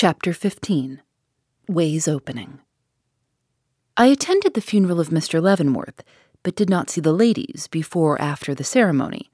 Chapter 0.00 0.32
15 0.32 1.02
Ways 1.68 2.06
Opening. 2.06 2.60
I 3.96 4.06
attended 4.06 4.54
the 4.54 4.60
funeral 4.60 5.00
of 5.00 5.08
Mr. 5.08 5.42
Leavenworth, 5.42 6.04
but 6.44 6.54
did 6.54 6.70
not 6.70 6.88
see 6.88 7.00
the 7.00 7.12
ladies 7.12 7.66
before 7.68 8.14
or 8.14 8.22
after 8.22 8.54
the 8.54 8.62
ceremony. 8.62 9.28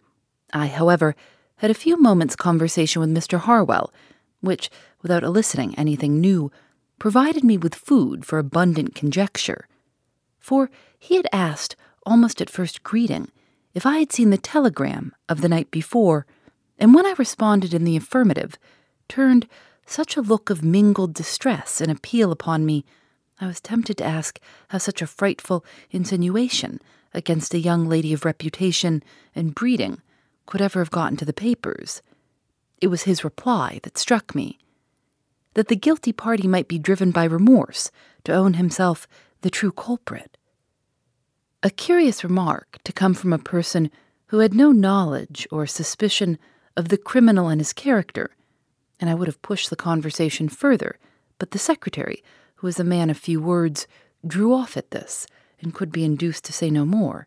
I, 0.54 0.68
however, 0.68 1.14
had 1.56 1.70
a 1.70 1.74
few 1.74 2.00
moments' 2.00 2.34
conversation 2.34 3.00
with 3.00 3.10
Mr. 3.10 3.40
Harwell, 3.40 3.92
which, 4.40 4.70
without 5.02 5.22
eliciting 5.22 5.74
anything 5.74 6.18
new, 6.18 6.50
provided 6.98 7.44
me 7.44 7.58
with 7.58 7.74
food 7.74 8.24
for 8.24 8.38
abundant 8.38 8.94
conjecture. 8.94 9.68
For 10.40 10.70
he 10.98 11.16
had 11.16 11.28
asked, 11.30 11.76
almost 12.06 12.40
at 12.40 12.48
first 12.48 12.82
greeting, 12.82 13.30
if 13.74 13.84
I 13.84 13.98
had 13.98 14.12
seen 14.12 14.30
the 14.30 14.38
telegram 14.38 15.14
of 15.28 15.42
the 15.42 15.48
night 15.50 15.70
before, 15.70 16.24
and 16.78 16.94
when 16.94 17.04
I 17.04 17.14
responded 17.18 17.74
in 17.74 17.84
the 17.84 17.98
affirmative, 17.98 18.56
turned 19.10 19.46
such 19.86 20.16
a 20.16 20.22
look 20.22 20.50
of 20.50 20.62
mingled 20.62 21.14
distress 21.14 21.80
and 21.80 21.90
appeal 21.90 22.32
upon 22.32 22.64
me, 22.64 22.84
I 23.40 23.46
was 23.46 23.60
tempted 23.60 23.98
to 23.98 24.04
ask 24.04 24.38
how 24.68 24.78
such 24.78 25.02
a 25.02 25.06
frightful 25.06 25.64
insinuation 25.90 26.80
against 27.12 27.54
a 27.54 27.58
young 27.58 27.88
lady 27.88 28.12
of 28.12 28.24
reputation 28.24 29.02
and 29.34 29.54
breeding 29.54 30.00
could 30.46 30.60
ever 30.60 30.80
have 30.80 30.90
got 30.90 31.10
into 31.10 31.24
the 31.24 31.32
papers. 31.32 32.02
It 32.80 32.88
was 32.88 33.02
his 33.02 33.24
reply 33.24 33.80
that 33.82 33.98
struck 33.98 34.34
me 34.34 34.58
that 35.54 35.68
the 35.68 35.76
guilty 35.76 36.12
party 36.12 36.46
might 36.46 36.68
be 36.68 36.78
driven 36.78 37.10
by 37.10 37.24
remorse 37.24 37.90
to 38.24 38.32
own 38.32 38.54
himself 38.54 39.06
the 39.42 39.50
true 39.50 39.72
culprit. 39.72 40.36
A 41.62 41.70
curious 41.70 42.22
remark 42.22 42.78
to 42.84 42.92
come 42.92 43.14
from 43.14 43.32
a 43.32 43.38
person 43.38 43.90
who 44.26 44.40
had 44.40 44.52
no 44.52 44.72
knowledge 44.72 45.46
or 45.50 45.66
suspicion 45.66 46.38
of 46.76 46.88
the 46.88 46.98
criminal 46.98 47.48
and 47.48 47.60
his 47.60 47.72
character 47.72 48.30
and 49.00 49.10
I 49.10 49.14
would 49.14 49.28
have 49.28 49.42
pushed 49.42 49.70
the 49.70 49.76
conversation 49.76 50.48
further, 50.48 50.98
but 51.38 51.50
the 51.50 51.58
secretary, 51.58 52.22
who 52.56 52.66
was 52.66 52.78
a 52.80 52.84
man 52.84 53.10
of 53.10 53.16
few 53.16 53.40
words, 53.40 53.86
drew 54.26 54.54
off 54.54 54.76
at 54.76 54.90
this 54.90 55.26
and 55.60 55.74
could 55.74 55.92
be 55.92 56.04
induced 56.04 56.44
to 56.44 56.52
say 56.52 56.70
no 56.70 56.84
more. 56.84 57.26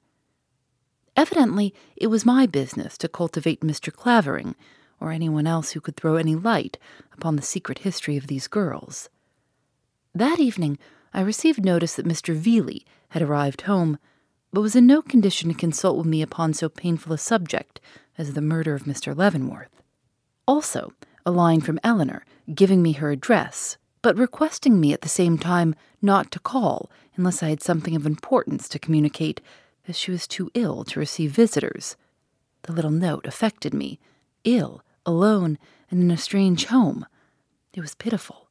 Evidently, 1.15 1.73
it 1.95 2.07
was 2.07 2.25
my 2.25 2.45
business 2.45 2.97
to 2.99 3.07
cultivate 3.07 3.61
Mr. 3.61 3.91
Clavering, 3.91 4.55
or 4.99 5.11
anyone 5.11 5.47
else 5.47 5.71
who 5.71 5.81
could 5.81 5.95
throw 5.95 6.15
any 6.15 6.35
light 6.35 6.77
upon 7.13 7.35
the 7.35 7.41
secret 7.41 7.79
history 7.79 8.17
of 8.17 8.27
these 8.27 8.47
girls. 8.47 9.09
That 10.13 10.39
evening, 10.39 10.77
I 11.13 11.21
received 11.21 11.63
notice 11.63 11.95
that 11.95 12.07
Mr. 12.07 12.35
Veeley 12.35 12.83
had 13.09 13.21
arrived 13.21 13.61
home, 13.61 13.97
but 14.53 14.61
was 14.61 14.75
in 14.75 14.87
no 14.87 15.01
condition 15.01 15.49
to 15.49 15.55
consult 15.55 15.97
with 15.97 16.05
me 16.05 16.21
upon 16.21 16.53
so 16.53 16.69
painful 16.69 17.13
a 17.13 17.17
subject 17.17 17.79
as 18.17 18.33
the 18.33 18.41
murder 18.41 18.73
of 18.73 18.83
Mr. 18.83 19.15
Leavenworth. 19.15 19.81
Also, 20.47 20.93
a 21.27 21.31
line 21.31 21.59
from 21.59 21.79
Eleanor 21.83 22.23
giving 22.55 22.81
me 22.81 22.93
her 22.93 23.11
address, 23.11 23.77
but 24.01 24.17
requesting 24.17 24.79
me 24.79 24.93
at 24.93 25.01
the 25.01 25.09
same 25.09 25.37
time 25.37 25.75
not 26.01 26.31
to 26.31 26.39
call 26.39 26.89
unless 27.17 27.43
I 27.43 27.49
had 27.49 27.61
something 27.61 27.97
of 27.97 28.05
importance 28.05 28.69
to 28.69 28.79
communicate, 28.79 29.41
as 29.89 29.97
she 29.97 30.09
was 30.09 30.25
too 30.25 30.49
ill 30.53 30.85
to 30.85 30.99
receive 30.99 31.31
visitors. 31.31 31.97
The 32.61 32.71
little 32.71 32.91
note 32.91 33.25
affected 33.25 33.73
me. 33.73 33.99
Ill, 34.45 34.81
alone, 35.05 35.57
and 35.91 36.01
in 36.01 36.11
a 36.11 36.17
strange 36.17 36.65
home. 36.65 37.05
It 37.73 37.81
was 37.81 37.95
pitiful. 37.95 38.47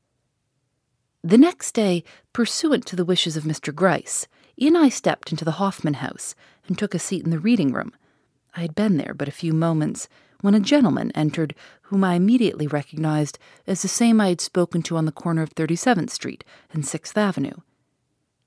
The 1.25 1.39
next 1.39 1.73
day, 1.73 2.05
pursuant 2.35 2.85
to 2.87 2.97
the 2.97 3.05
wishes 3.05 3.39
of 3.39 3.45
Mr. 3.45 3.75
Gryce, 3.75 4.29
in 4.57 4.77
I 4.77 4.91
stepped 4.91 5.31
into 5.31 5.45
the 5.45 5.53
Hoffman 5.53 5.95
house 5.95 6.35
and 6.67 6.79
took 6.79 6.95
a 6.95 6.99
seat 6.99 7.25
in 7.25 7.31
the 7.31 7.39
reading 7.39 7.73
room. 7.73 7.95
I 8.55 8.61
had 8.61 8.75
been 8.75 8.99
there 8.99 9.15
but 9.15 9.29
a 9.29 9.33
few 9.33 9.55
moments 9.55 10.09
when 10.47 10.55
a 10.55 10.61
gentleman 10.61 11.11
entered 11.17 11.57
whom 11.83 12.05
I 12.05 12.15
immediately 12.15 12.69
recognized 12.69 13.37
as 13.67 13.83
the 13.83 13.89
same 13.89 14.21
I 14.21 14.29
had 14.29 14.41
spoken 14.41 14.81
to 14.83 14.97
on 14.97 15.05
the 15.05 15.11
corner 15.11 15.43
of 15.43 15.53
37th 15.57 16.11
Street 16.11 16.45
and 16.73 16.85
6th 16.85 17.17
Avenue. 17.17 17.57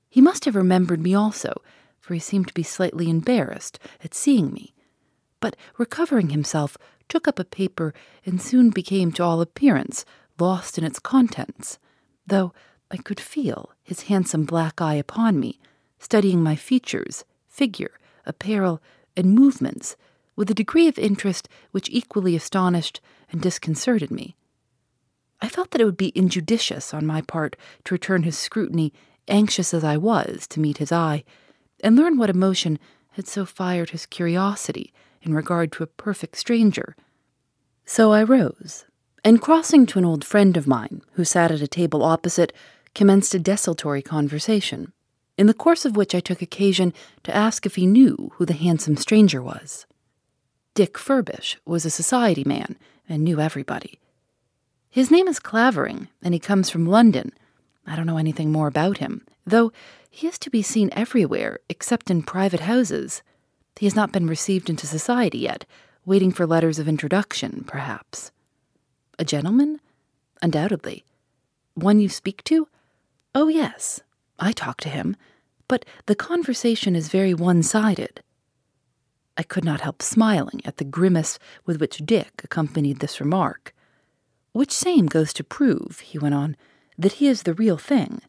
He 0.10 0.22
must 0.22 0.46
have 0.46 0.56
remembered 0.56 1.02
me 1.02 1.14
also, 1.14 1.62
for 2.00 2.14
he 2.14 2.22
seemed 2.22 2.48
to 2.48 2.54
be 2.54 2.64
slightly 2.64 3.10
embarrassed 3.10 3.80
at 4.02 4.14
seeing 4.14 4.54
me, 4.54 4.74
but 5.42 5.58
recovering 5.78 6.30
himself, 6.30 6.78
took 7.10 7.28
up 7.28 7.38
a 7.38 7.44
paper 7.44 7.94
and 8.26 8.42
soon 8.42 8.70
became, 8.70 9.12
to 9.12 9.24
all 9.26 9.42
appearance, 9.42 10.06
lost 10.40 10.78
in 10.78 10.86
its 10.86 11.00
contents, 11.00 11.80
though 12.26 12.54
I 12.90 12.96
could 12.96 13.20
feel 13.20 13.72
his 13.84 14.04
handsome 14.04 14.46
black 14.46 14.80
eye 14.80 14.96
upon 14.96 15.38
me, 15.38 15.60
studying 16.00 16.42
my 16.42 16.56
features, 16.56 17.26
figure, 17.50 17.92
apparel, 18.26 18.82
and 19.18 19.36
movements 19.36 19.98
with 20.40 20.50
a 20.50 20.54
degree 20.54 20.88
of 20.88 20.98
interest 20.98 21.50
which 21.72 21.90
equally 21.92 22.34
astonished 22.34 23.02
and 23.30 23.42
disconcerted 23.42 24.10
me. 24.10 24.38
I 25.42 25.50
felt 25.50 25.72
that 25.72 25.82
it 25.82 25.84
would 25.84 25.98
be 25.98 26.18
injudicious 26.18 26.94
on 26.94 27.06
my 27.06 27.20
part 27.20 27.58
to 27.84 27.94
return 27.94 28.24
his 28.24 28.38
scrutiny, 28.38 28.94
anxious 29.28 29.74
as 29.74 29.84
I 29.84 29.98
was 29.98 30.48
to 30.52 30.62
meet 30.62 30.78
his 30.78 30.94
eye, 30.94 31.26
and 31.82 31.98
learn 31.98 32.18
what 32.18 32.30
emotion 32.30 32.80
had 33.12 33.28
so 33.28 33.44
fired 33.44 33.90
his 33.90 34.06
curiosity 34.06 34.94
in 35.22 35.34
regard 35.34 35.74
to 35.74 35.84
a 35.84 35.88
perfect 35.88 36.38
stranger. 36.38 36.96
So 37.84 38.14
I 38.14 38.24
rose, 38.24 38.86
and 39.26 39.42
crossing 39.42 39.86
to 39.88 40.00
an 40.00 40.06
old 40.06 40.24
friend 40.24 40.56
of 40.56 40.68
mine 40.68 41.02
who 41.16 41.26
sat 41.26 41.52
at 41.52 41.60
a 41.60 41.68
table 41.68 42.02
opposite, 42.02 42.54
commenced 42.96 43.36
a 43.36 43.40
desultory 43.40 44.02
conversation, 44.02 44.94
in 45.38 45.48
the 45.48 45.54
course 45.54 45.84
of 45.84 45.98
which 45.98 46.16
I 46.16 46.22
took 46.22 46.42
occasion 46.42 46.94
to 47.26 47.36
ask 47.36 47.66
if 47.66 47.76
he 47.76 47.86
knew 47.86 48.32
who 48.36 48.46
the 48.46 48.54
handsome 48.54 48.96
stranger 48.96 49.42
was. 49.42 49.86
Dick 50.74 50.98
Furbish 50.98 51.58
was 51.66 51.86
a 51.86 51.90
society 51.90 52.44
man 52.46 52.78
and 53.08 53.24
knew 53.24 53.40
everybody. 53.40 54.00
His 54.90 55.12
name 55.12 55.28
is 55.28 55.40
Clavering, 55.40 56.08
and 56.24 56.34
he 56.34 56.40
comes 56.40 56.70
from 56.70 56.86
London. 56.86 57.32
I 57.86 57.96
don't 57.96 58.08
know 58.08 58.18
anything 58.18 58.52
more 58.52 58.68
about 58.68 58.98
him, 58.98 59.26
though 59.46 59.72
he 60.10 60.28
is 60.28 60.40
to 60.40 60.50
be 60.50 60.62
seen 60.62 60.90
everywhere 60.94 61.60
except 61.70 62.10
in 62.10 62.24
private 62.24 62.62
houses. 62.62 63.22
He 63.76 63.86
has 63.86 63.96
not 63.96 64.12
been 64.12 64.28
received 64.28 64.70
into 64.70 64.88
society 64.88 65.40
yet, 65.40 65.66
waiting 66.06 66.32
for 66.32 66.46
letters 66.46 66.80
of 66.80 66.88
introduction, 66.88 67.64
perhaps. 67.68 68.32
A 69.18 69.26
gentleman? 69.26 69.80
Undoubtedly. 70.42 71.04
One 71.76 72.00
you 72.00 72.10
speak 72.10 72.44
to? 72.46 72.68
Oh, 73.34 73.48
yes. 73.48 74.02
I 74.40 74.52
talk 74.52 74.82
to 74.82 74.90
him. 74.90 75.16
But 75.68 75.86
the 76.08 76.16
conversation 76.16 76.96
is 76.96 77.10
very 77.10 77.34
one 77.34 77.64
sided. 77.64 78.22
I 79.40 79.44
could 79.44 79.64
not 79.64 79.80
help 79.80 80.02
smiling 80.02 80.60
at 80.66 80.78
the 80.78 80.84
grimace 80.84 81.40
with 81.66 81.80
which 81.80 82.06
Dick 82.06 82.42
accompanied 82.44 83.00
this 83.00 83.22
remark. 83.22 83.74
Which 84.52 84.74
same 84.74 85.06
goes 85.06 85.32
to 85.32 85.46
prove, 85.46 86.02
he 86.02 86.20
went 86.20 86.36
on, 86.36 86.58
that 86.98 87.14
he 87.14 87.28
is 87.30 87.44
the 87.44 87.54
real 87.54 87.78
thing. 87.78 88.22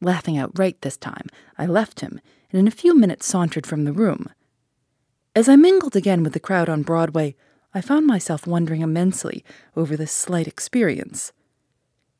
Laughing 0.00 0.38
outright 0.38 0.82
this 0.82 0.96
time, 0.96 1.26
I 1.58 1.66
left 1.66 1.98
him, 1.98 2.20
and 2.52 2.60
in 2.60 2.68
a 2.68 2.70
few 2.70 2.96
minutes 2.96 3.26
sauntered 3.26 3.66
from 3.66 3.84
the 3.84 3.92
room. 3.92 4.28
As 5.34 5.48
I 5.48 5.56
mingled 5.56 5.96
again 5.96 6.22
with 6.22 6.32
the 6.32 6.38
crowd 6.38 6.68
on 6.68 6.84
Broadway, 6.84 7.34
I 7.74 7.80
found 7.80 8.06
myself 8.06 8.46
wondering 8.46 8.82
immensely 8.82 9.44
over 9.74 9.96
this 9.96 10.12
slight 10.12 10.46
experience. 10.46 11.32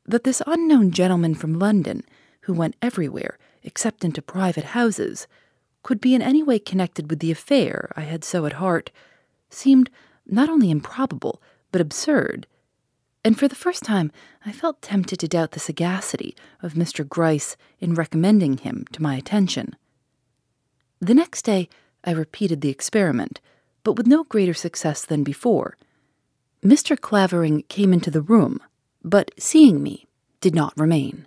That 0.04 0.24
this 0.24 0.42
unknown 0.48 0.90
gentleman 0.90 1.36
from 1.36 1.60
London, 1.60 2.02
who 2.40 2.54
went 2.54 2.74
everywhere 2.82 3.38
except 3.62 4.04
into 4.04 4.20
private 4.20 4.64
houses, 4.64 5.28
could 5.82 6.00
be 6.00 6.14
in 6.14 6.22
any 6.22 6.42
way 6.42 6.58
connected 6.58 7.10
with 7.10 7.20
the 7.20 7.30
affair 7.30 7.92
I 7.96 8.02
had 8.02 8.24
so 8.24 8.46
at 8.46 8.54
heart 8.54 8.90
seemed 9.48 9.90
not 10.26 10.48
only 10.48 10.70
improbable, 10.70 11.42
but 11.72 11.80
absurd. 11.80 12.46
And 13.24 13.38
for 13.38 13.48
the 13.48 13.54
first 13.54 13.82
time, 13.82 14.12
I 14.46 14.52
felt 14.52 14.82
tempted 14.82 15.18
to 15.20 15.28
doubt 15.28 15.52
the 15.52 15.60
sagacity 15.60 16.34
of 16.62 16.74
Mr. 16.74 17.06
Gryce 17.06 17.56
in 17.78 17.94
recommending 17.94 18.58
him 18.58 18.86
to 18.92 19.02
my 19.02 19.16
attention. 19.16 19.76
The 21.00 21.14
next 21.14 21.42
day, 21.42 21.68
I 22.04 22.12
repeated 22.12 22.60
the 22.60 22.70
experiment, 22.70 23.40
but 23.84 23.96
with 23.96 24.06
no 24.06 24.24
greater 24.24 24.54
success 24.54 25.04
than 25.04 25.22
before. 25.22 25.76
Mr. 26.64 26.98
Clavering 26.98 27.62
came 27.68 27.92
into 27.92 28.10
the 28.10 28.20
room, 28.20 28.60
but 29.02 29.30
seeing 29.38 29.82
me, 29.82 30.06
did 30.40 30.54
not 30.54 30.72
remain. 30.76 31.26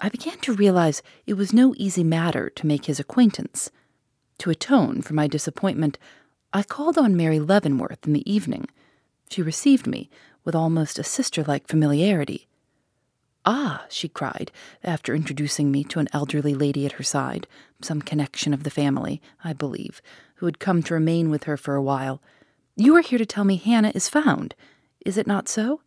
I 0.00 0.08
began 0.08 0.38
to 0.38 0.52
realize 0.52 1.02
it 1.26 1.34
was 1.34 1.52
no 1.52 1.74
easy 1.76 2.04
matter 2.04 2.50
to 2.50 2.66
make 2.66 2.84
his 2.84 3.00
acquaintance. 3.00 3.70
To 4.38 4.50
atone 4.50 5.02
for 5.02 5.14
my 5.14 5.26
disappointment, 5.26 5.98
I 6.52 6.62
called 6.62 6.96
on 6.96 7.16
Mary 7.16 7.40
Leavenworth 7.40 8.06
in 8.06 8.12
the 8.12 8.30
evening. 8.30 8.68
She 9.28 9.42
received 9.42 9.86
me 9.86 10.08
with 10.44 10.54
almost 10.54 10.98
a 10.98 11.04
sister 11.04 11.42
like 11.42 11.66
familiarity. 11.66 12.46
Ah, 13.44 13.86
she 13.88 14.08
cried, 14.08 14.52
after 14.84 15.14
introducing 15.14 15.72
me 15.72 15.82
to 15.84 15.98
an 15.98 16.08
elderly 16.12 16.54
lady 16.54 16.86
at 16.86 16.92
her 16.92 17.02
side, 17.02 17.46
some 17.82 18.00
connection 18.00 18.54
of 18.54 18.62
the 18.62 18.70
family, 18.70 19.20
I 19.42 19.52
believe, 19.52 20.00
who 20.36 20.46
had 20.46 20.58
come 20.58 20.82
to 20.84 20.94
remain 20.94 21.28
with 21.30 21.44
her 21.44 21.56
for 21.56 21.74
a 21.74 21.82
while. 21.82 22.22
You 22.76 22.94
are 22.96 23.00
here 23.00 23.18
to 23.18 23.26
tell 23.26 23.44
me 23.44 23.56
Hannah 23.56 23.92
is 23.94 24.08
found. 24.08 24.54
Is 25.04 25.16
it 25.18 25.26
not 25.26 25.48
so? 25.48 25.80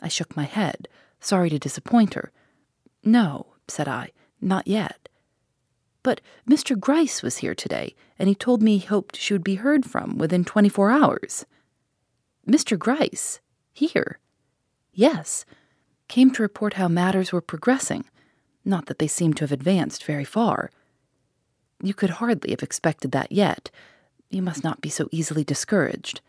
I 0.00 0.08
shook 0.08 0.36
my 0.36 0.44
head, 0.44 0.88
sorry 1.20 1.50
to 1.50 1.58
disappoint 1.58 2.14
her. 2.14 2.32
No, 3.06 3.54
said 3.68 3.88
I, 3.88 4.10
not 4.40 4.68
yet. 4.68 5.08
But 6.02 6.20
Mr. 6.48 6.78
Gryce 6.78 7.22
was 7.22 7.38
here 7.38 7.54
today, 7.54 7.94
and 8.18 8.28
he 8.28 8.34
told 8.34 8.62
me 8.62 8.76
he 8.76 8.86
hoped 8.86 9.16
she 9.16 9.32
would 9.32 9.44
be 9.44 9.54
heard 9.54 9.86
from 9.86 10.18
within 10.18 10.44
twenty 10.44 10.68
four 10.68 10.90
hours. 10.90 11.46
Mr. 12.46 12.78
Gryce? 12.78 13.40
Here? 13.72 14.18
Yes 14.92 15.46
came 16.08 16.30
to 16.32 16.42
report 16.42 16.74
how 16.74 16.88
matters 16.88 17.32
were 17.32 17.40
progressing, 17.40 18.04
not 18.64 18.86
that 18.86 18.98
they 18.98 19.06
seemed 19.06 19.36
to 19.36 19.44
have 19.44 19.52
advanced 19.52 20.04
very 20.04 20.24
far. 20.24 20.70
You 21.82 21.94
could 21.94 22.10
hardly 22.10 22.50
have 22.50 22.62
expected 22.62 23.12
that 23.12 23.32
yet. 23.32 23.70
You 24.30 24.42
must 24.42 24.64
not 24.64 24.80
be 24.80 24.88
so 24.88 25.08
easily 25.10 25.44
discouraged. 25.44 26.20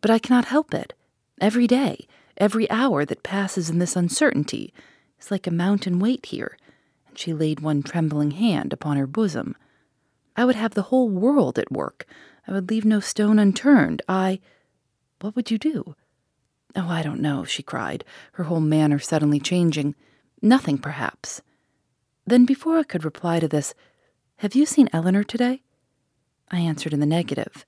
But 0.00 0.10
I 0.10 0.18
cannot 0.18 0.46
help 0.46 0.74
it. 0.74 0.94
Every 1.40 1.66
day, 1.66 2.06
every 2.36 2.68
hour 2.70 3.04
that 3.04 3.22
passes 3.22 3.70
in 3.70 3.78
this 3.78 3.96
uncertainty 3.96 4.72
is 5.20 5.30
like 5.30 5.46
a 5.46 5.52
mountain 5.52 5.98
weight 5.98 6.26
here, 6.26 6.56
and 7.06 7.18
she 7.18 7.32
laid 7.32 7.60
one 7.60 7.82
trembling 7.82 8.32
hand 8.32 8.72
upon 8.72 8.96
her 8.96 9.06
bosom. 9.06 9.56
I 10.36 10.44
would 10.44 10.56
have 10.56 10.74
the 10.74 10.82
whole 10.82 11.08
world 11.08 11.58
at 11.58 11.72
work. 11.72 12.06
I 12.46 12.52
would 12.52 12.70
leave 12.70 12.84
no 12.84 13.00
stone 13.00 13.38
unturned. 13.38 14.02
I. 14.08 14.40
What 15.20 15.34
would 15.34 15.50
you 15.50 15.58
do? 15.58 15.96
Oh, 16.76 16.88
I 16.88 17.02
don't 17.02 17.20
know, 17.20 17.44
she 17.44 17.62
cried, 17.62 18.04
her 18.32 18.44
whole 18.44 18.60
manner 18.60 18.98
suddenly 18.98 19.40
changing. 19.40 19.94
Nothing, 20.40 20.78
perhaps. 20.78 21.42
Then, 22.26 22.44
before 22.44 22.78
I 22.78 22.84
could 22.84 23.04
reply 23.04 23.40
to 23.40 23.48
this, 23.48 23.74
have 24.36 24.54
you 24.54 24.66
seen 24.66 24.88
Eleanor 24.92 25.24
today? 25.24 25.62
I 26.50 26.60
answered 26.60 26.92
in 26.92 27.00
the 27.00 27.06
negative. 27.06 27.66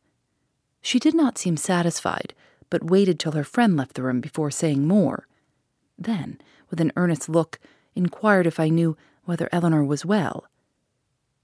She 0.81 0.99
did 0.99 1.14
not 1.14 1.38
seem 1.38 1.56
satisfied, 1.56 2.35
but 2.69 2.88
waited 2.88 3.19
till 3.19 3.32
her 3.32 3.44
friend 3.44 3.76
left 3.76 3.94
the 3.94 4.03
room 4.03 4.20
before 4.20 4.50
saying 4.50 4.87
more. 4.87 5.26
Then, 5.99 6.41
with 6.70 6.81
an 6.81 6.93
earnest 6.96 7.28
look, 7.28 7.58
inquired 7.94 8.46
if 8.46 8.61
I 8.61 8.69
knew 8.69 8.96
whether 9.25 9.49
Eleanor 9.52 9.84
was 9.84 10.05
well. 10.05 10.46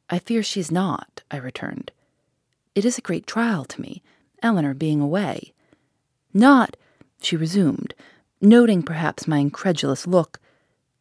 I 0.08 0.18
fear 0.18 0.42
she 0.42 0.60
is 0.60 0.70
not, 0.70 1.22
I 1.30 1.36
returned. 1.36 1.90
It 2.74 2.84
is 2.84 2.98
a 2.98 3.02
great 3.02 3.26
trial 3.26 3.64
to 3.64 3.80
me, 3.80 4.02
Eleanor 4.42 4.74
being 4.74 5.00
away. 5.00 5.52
Not 6.32 6.76
she 7.20 7.36
resumed, 7.36 7.94
noting 8.40 8.82
perhaps 8.82 9.26
my 9.26 9.38
incredulous 9.38 10.06
look, 10.06 10.38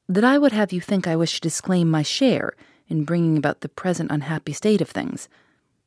that 0.08 0.24
I 0.24 0.38
would 0.38 0.52
have 0.52 0.72
you 0.72 0.82
think 0.82 1.08
I 1.08 1.16
wish 1.16 1.36
to 1.36 1.42
disclaim 1.42 1.90
my 1.90 2.02
share 2.02 2.54
in 2.88 3.04
bringing 3.04 3.38
about 3.38 3.62
the 3.62 3.70
present 3.70 4.12
unhappy 4.12 4.54
state 4.54 4.82
of 4.82 4.90
things. 4.90 5.28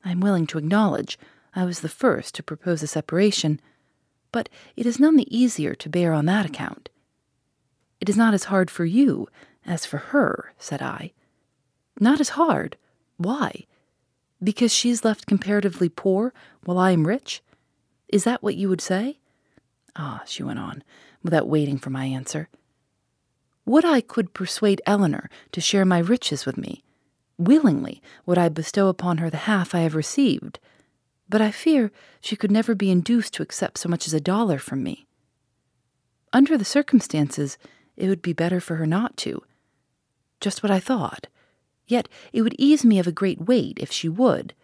I 0.05 0.11
am 0.11 0.21
willing 0.21 0.47
to 0.49 0.59
acknowledge 0.59 1.19
I 1.55 1.65
was 1.65 1.81
the 1.81 1.89
first 1.89 2.35
to 2.35 2.43
propose 2.43 2.83
a 2.83 2.87
separation, 2.87 3.61
but 4.33 4.49
it 4.77 4.87
is 4.87 5.01
none 5.01 5.17
the 5.17 5.37
easier 5.37 5.75
to 5.75 5.89
bear 5.89 6.13
on 6.13 6.27
that 6.27 6.47
account. 6.47 6.89
It 8.01 8.09
is 8.09 8.17
not 8.17 8.35
as 8.35 8.45
hard 8.45 8.71
for 8.71 8.85
you 8.85 9.29
as 9.67 9.85
for 9.85 9.99
her, 9.99 10.53
said 10.59 10.83
I. 10.83 11.13
Not 12.01 12.21
as 12.21 12.31
hard? 12.31 12.77
Why? 13.17 13.67
Because 14.43 14.73
she 14.73 14.91
is 14.91 15.05
left 15.05 15.27
comparatively 15.27 15.89
poor 15.89 16.33
while 16.65 16.79
I 16.79 16.93
am 16.93 17.07
rich? 17.07 17.43
Is 18.09 18.25
that 18.25 18.43
what 18.43 18.55
you 18.55 18.69
would 18.69 18.81
say? 18.81 19.19
Ah, 19.97 20.23
she 20.27 20.43
went 20.43 20.59
on, 20.59 20.85
without 21.23 21.49
waiting 21.49 21.79
for 21.79 21.91
my 21.91 22.05
answer. 22.05 22.49
Would 23.67 23.85
I 23.85 24.01
could 24.01 24.33
persuade 24.33 24.81
Eleanor 24.87 25.29
to 25.53 25.61
share 25.61 25.85
my 25.85 25.99
riches 25.99 26.47
with 26.47 26.57
me. 26.57 26.85
Willingly 27.37 28.01
would 28.25 28.39
I 28.39 28.49
bestow 28.49 28.89
upon 28.89 29.19
her 29.19 29.29
the 29.29 29.49
half 29.49 29.75
I 29.75 29.81
have 29.81 29.95
received, 29.95 30.59
but 31.29 31.43
I 31.43 31.51
fear 31.51 31.93
she 32.21 32.37
could 32.37 32.51
never 32.51 32.75
be 32.75 32.91
induced 32.91 33.35
to 33.35 33.43
accept 33.43 33.79
so 33.79 33.89
much 33.89 34.07
as 34.07 34.15
a 34.15 34.21
dollar 34.21 34.59
from 34.59 34.83
me. 34.83 35.07
Under 36.33 36.57
the 36.57 36.65
circumstances, 36.65 37.59
it 37.99 38.09
would 38.09 38.23
be 38.23 38.33
better 38.33 38.61
for 38.61 38.77
her 38.77 38.87
not 38.87 39.17
to. 39.19 39.43
Just 40.41 40.63
what 40.63 40.71
I 40.71 40.81
thought. 40.81 41.27
Yet 41.87 42.09
it 42.33 42.43
would 42.43 42.55
ease 42.59 42.85
me 42.85 42.99
of 42.99 43.07
a 43.07 43.13
great 43.13 43.43
weight 43.43 43.79
if 43.81 43.91
she 43.91 44.09
would. 44.09 44.55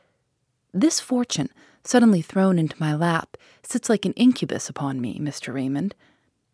This 0.73 1.01
fortune 1.01 1.51
suddenly 1.85 2.23
thrown 2.23 2.59
into 2.59 2.77
my 2.79 2.95
lap, 2.95 3.37
sits 3.63 3.89
like 3.89 4.05
an 4.05 4.13
incubus 4.15 4.69
upon 4.69 5.01
me, 5.01 5.19
Mr. 5.19 5.53
Raymond. 5.53 5.95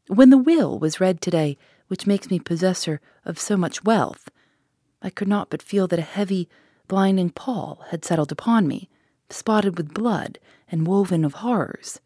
When 0.08 0.30
the 0.30 0.38
will 0.38 0.78
was 0.78 1.00
read 1.00 1.20
today, 1.20 1.56
which 1.88 2.06
makes 2.06 2.30
me 2.30 2.40
possessor 2.40 3.00
of 3.24 3.38
so 3.38 3.56
much 3.56 3.84
wealth, 3.84 4.30
I 5.02 5.10
could 5.10 5.28
not 5.28 5.50
but 5.50 5.62
feel 5.62 5.86
that 5.88 5.98
a 5.98 6.02
heavy, 6.02 6.48
blinding 6.88 7.30
pall 7.30 7.84
had 7.90 8.04
settled 8.04 8.32
upon 8.32 8.66
me, 8.66 8.88
spotted 9.28 9.76
with 9.76 9.94
blood 9.94 10.38
and 10.70 10.86
woven 10.86 11.24
of 11.24 11.34
horrors. 11.34 12.00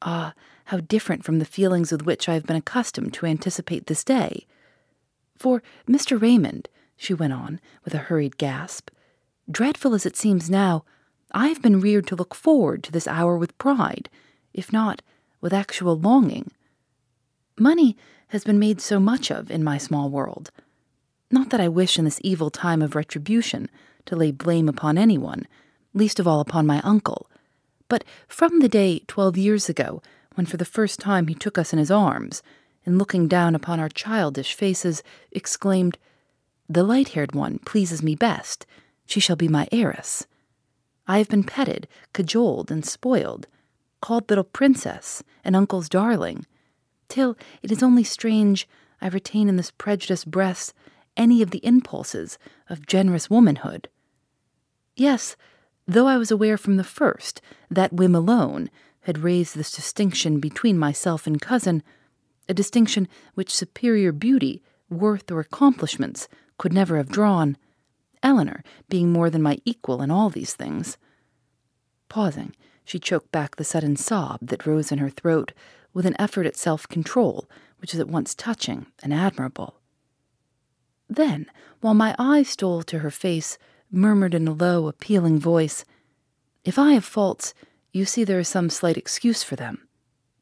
Ah, 0.00 0.32
how 0.70 0.78
different 0.78 1.24
from 1.24 1.40
the 1.40 1.44
feelings 1.44 1.90
with 1.90 2.02
which 2.02 2.28
I 2.28 2.34
have 2.34 2.46
been 2.46 2.54
accustomed 2.54 3.12
to 3.14 3.26
anticipate 3.26 3.88
this 3.88 4.04
day! 4.04 4.46
For, 5.36 5.64
Mr. 5.88 6.20
Raymond, 6.20 6.68
she 6.96 7.12
went 7.12 7.32
on, 7.32 7.60
with 7.84 7.92
a 7.92 7.98
hurried 8.06 8.38
gasp, 8.38 8.88
dreadful 9.50 9.94
as 9.94 10.06
it 10.06 10.16
seems 10.16 10.48
now, 10.48 10.84
I 11.32 11.48
have 11.48 11.60
been 11.60 11.80
reared 11.80 12.06
to 12.06 12.14
look 12.14 12.36
forward 12.36 12.84
to 12.84 12.92
this 12.92 13.08
hour 13.08 13.36
with 13.36 13.58
pride, 13.58 14.08
if 14.54 14.72
not 14.72 15.02
with 15.40 15.52
actual 15.52 15.98
longing. 15.98 16.52
Money 17.58 17.96
has 18.28 18.44
been 18.44 18.60
made 18.60 18.80
so 18.80 19.00
much 19.00 19.28
of 19.28 19.50
in 19.50 19.64
my 19.64 19.76
small 19.76 20.08
world. 20.08 20.52
Not 21.32 21.50
that 21.50 21.60
I 21.60 21.66
wish 21.66 21.98
in 21.98 22.04
this 22.04 22.20
evil 22.22 22.48
time 22.48 22.80
of 22.80 22.94
retribution 22.94 23.68
to 24.06 24.14
lay 24.14 24.30
blame 24.30 24.68
upon 24.68 24.98
anyone, 24.98 25.48
least 25.94 26.20
of 26.20 26.28
all 26.28 26.38
upon 26.38 26.64
my 26.64 26.80
uncle, 26.82 27.28
but 27.88 28.04
from 28.28 28.60
the 28.60 28.68
day 28.68 29.00
twelve 29.08 29.36
years 29.36 29.68
ago 29.68 30.00
when 30.34 30.46
for 30.46 30.56
the 30.56 30.64
first 30.64 31.00
time 31.00 31.26
he 31.26 31.34
took 31.34 31.58
us 31.58 31.72
in 31.72 31.78
his 31.78 31.90
arms, 31.90 32.42
and 32.86 32.98
looking 32.98 33.28
down 33.28 33.54
upon 33.54 33.78
our 33.78 33.88
childish 33.88 34.54
faces, 34.54 35.02
exclaimed, 35.32 35.98
The 36.68 36.82
light 36.82 37.08
haired 37.08 37.34
one 37.34 37.58
pleases 37.58 38.02
me 38.02 38.14
best. 38.14 38.66
She 39.06 39.20
shall 39.20 39.36
be 39.36 39.48
my 39.48 39.68
heiress. 39.72 40.26
I 41.06 41.18
have 41.18 41.28
been 41.28 41.44
petted, 41.44 41.88
cajoled, 42.12 42.70
and 42.70 42.84
spoiled, 42.84 43.46
called 44.00 44.30
little 44.30 44.44
princess 44.44 45.22
and 45.44 45.56
uncle's 45.56 45.88
darling, 45.88 46.46
till 47.08 47.36
it 47.62 47.72
is 47.72 47.82
only 47.82 48.04
strange 48.04 48.68
I 49.00 49.08
retain 49.08 49.48
in 49.48 49.56
this 49.56 49.72
prejudiced 49.72 50.30
breast 50.30 50.72
any 51.16 51.42
of 51.42 51.50
the 51.50 51.64
impulses 51.64 52.38
of 52.68 52.86
generous 52.86 53.28
womanhood. 53.28 53.88
Yes, 54.96 55.36
though 55.86 56.06
I 56.06 56.16
was 56.16 56.30
aware 56.30 56.56
from 56.56 56.76
the 56.76 56.84
first 56.84 57.42
that 57.70 57.92
whim 57.92 58.14
alone 58.14 58.70
had 59.10 59.18
raised 59.18 59.56
this 59.56 59.72
distinction 59.72 60.38
between 60.38 60.78
myself 60.78 61.26
and 61.26 61.42
cousin, 61.42 61.82
a 62.48 62.54
distinction 62.54 63.08
which 63.34 63.52
superior 63.52 64.12
beauty, 64.12 64.62
worth, 64.88 65.32
or 65.32 65.40
accomplishments 65.40 66.28
could 66.58 66.72
never 66.72 66.96
have 66.96 67.08
drawn. 67.08 67.56
Eleanor 68.22 68.62
being 68.88 69.12
more 69.12 69.28
than 69.28 69.42
my 69.42 69.58
equal 69.64 70.00
in 70.00 70.12
all 70.12 70.30
these 70.30 70.54
things. 70.54 70.96
Pausing, 72.08 72.54
she 72.84 73.00
choked 73.00 73.32
back 73.32 73.56
the 73.56 73.64
sudden 73.64 73.96
sob 73.96 74.38
that 74.42 74.64
rose 74.64 74.92
in 74.92 74.98
her 74.98 75.10
throat 75.10 75.52
with 75.92 76.06
an 76.06 76.14
effort 76.20 76.46
at 76.46 76.56
self 76.56 76.86
control 76.86 77.48
which 77.78 77.92
was 77.92 78.00
at 78.00 78.08
once 78.08 78.32
touching 78.32 78.86
and 79.02 79.12
admirable. 79.12 79.80
Then, 81.08 81.46
while 81.80 81.94
my 81.94 82.14
eye 82.16 82.44
stole 82.44 82.84
to 82.84 83.00
her 83.00 83.10
face, 83.10 83.58
murmured 83.90 84.34
in 84.34 84.46
a 84.46 84.52
low, 84.52 84.86
appealing 84.86 85.40
voice, 85.40 85.84
If 86.64 86.78
I 86.78 86.92
have 86.92 87.04
faults, 87.04 87.54
you 87.92 88.04
see 88.04 88.24
there 88.24 88.38
is 88.38 88.48
some 88.48 88.70
slight 88.70 88.96
excuse 88.96 89.42
for 89.42 89.56
them. 89.56 89.86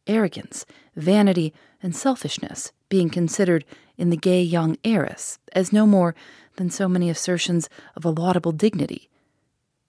Arrogance, 0.07 0.65
vanity, 0.97 1.53
and 1.83 1.95
selfishness 1.95 2.73
being 2.89 3.11
considered 3.11 3.65
in 3.97 4.11
the 4.11 4.17
gay 4.17 4.43
young 4.43 4.77
heiress 4.85 5.39
as 5.53 5.73
no 5.73 5.87
more 5.87 6.15
than 6.57 6.71
so 6.71 6.89
many 6.89 7.09
assertions 7.09 7.69
of 7.95 8.05
a 8.05 8.11
laudable 8.11 8.53
dignity. 8.53 9.09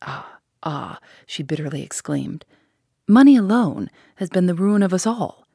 Ah, 0.02 0.40
ah, 0.64 1.00
she 1.26 1.44
bitterly 1.44 1.84
exclaimed. 1.84 2.46
Money 3.08 3.36
alone 3.36 3.90
has 4.16 4.30
been 4.30 4.46
the 4.46 4.54
ruin 4.54 4.84
of 4.84 4.94
us 4.94 5.08
all. 5.08 5.48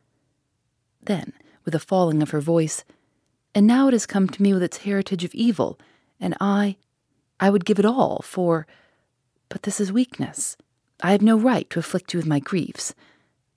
Then, 1.02 1.32
with 1.64 1.75
a 1.75 1.78
falling 1.78 2.23
of 2.23 2.30
her 2.30 2.40
voice, 2.40 2.84
and 3.54 3.66
now 3.66 3.88
it 3.88 3.92
has 3.92 4.06
come 4.06 4.28
to 4.28 4.42
me 4.42 4.52
with 4.52 4.62
its 4.62 4.78
heritage 4.78 5.25
of 5.25 5.34
evil, 5.34 5.78
and 6.18 6.37
I, 6.40 6.76
I 7.38 7.50
would 7.50 7.64
give 7.64 7.78
it 7.78 7.84
all 7.84 8.23
for. 8.25 8.66
But 9.49 9.62
this 9.62 9.80
is 9.80 9.92
weakness. 9.92 10.56
I 11.02 11.12
have 11.12 11.22
no 11.22 11.36
right 11.36 11.68
to 11.70 11.78
afflict 11.78 12.14
you 12.14 12.18
with 12.18 12.26
my 12.26 12.38
griefs. 12.38 12.94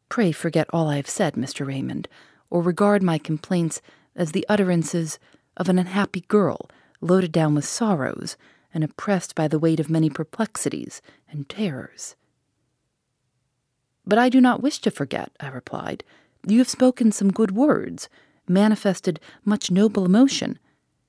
Pray 0.09 0.31
forget 0.31 0.67
all 0.71 0.89
I 0.89 0.95
have 0.95 1.09
said, 1.09 1.35
Mr. 1.35 1.65
Raymond, 1.65 2.07
or 2.49 2.61
regard 2.61 3.03
my 3.03 3.17
complaints 3.17 3.81
as 4.15 4.31
the 4.31 4.45
utterances 4.49 5.19
of 5.55 5.69
an 5.69 5.79
unhappy 5.79 6.21
girl 6.21 6.69
loaded 7.01 7.31
down 7.31 7.55
with 7.55 7.65
sorrows 7.65 8.37
and 8.73 8.83
oppressed 8.83 9.35
by 9.35 9.47
the 9.47 9.59
weight 9.59 9.79
of 9.79 9.89
many 9.89 10.09
perplexities 10.09 11.01
and 11.29 11.47
terrors. 11.49 12.15
But 14.05 14.17
I 14.17 14.29
do 14.29 14.39
not 14.39 14.63
wish 14.63 14.79
to 14.79 14.91
forget, 14.91 15.31
I 15.39 15.49
replied. 15.49 16.03
You 16.47 16.59
have 16.59 16.69
spoken 16.69 17.11
some 17.11 17.31
good 17.31 17.51
words, 17.51 18.07
manifested 18.47 19.19
much 19.43 19.69
noble 19.69 20.05
emotion. 20.05 20.59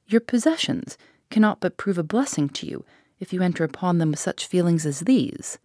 Your 0.07 0.21
possessions 0.21 0.99
cannot 1.31 1.61
but 1.61 1.77
prove 1.77 1.99
a 1.99 2.03
blessing 2.03 2.49
to 2.49 2.67
you 2.67 2.85
if 3.21 3.33
you 3.33 3.43
enter 3.43 3.65
upon 3.65 3.99
them 3.99 4.11
with 4.11 4.19
such 4.19 4.47
feelings 4.47 4.85
as 4.85 5.01
these. 5.01 5.59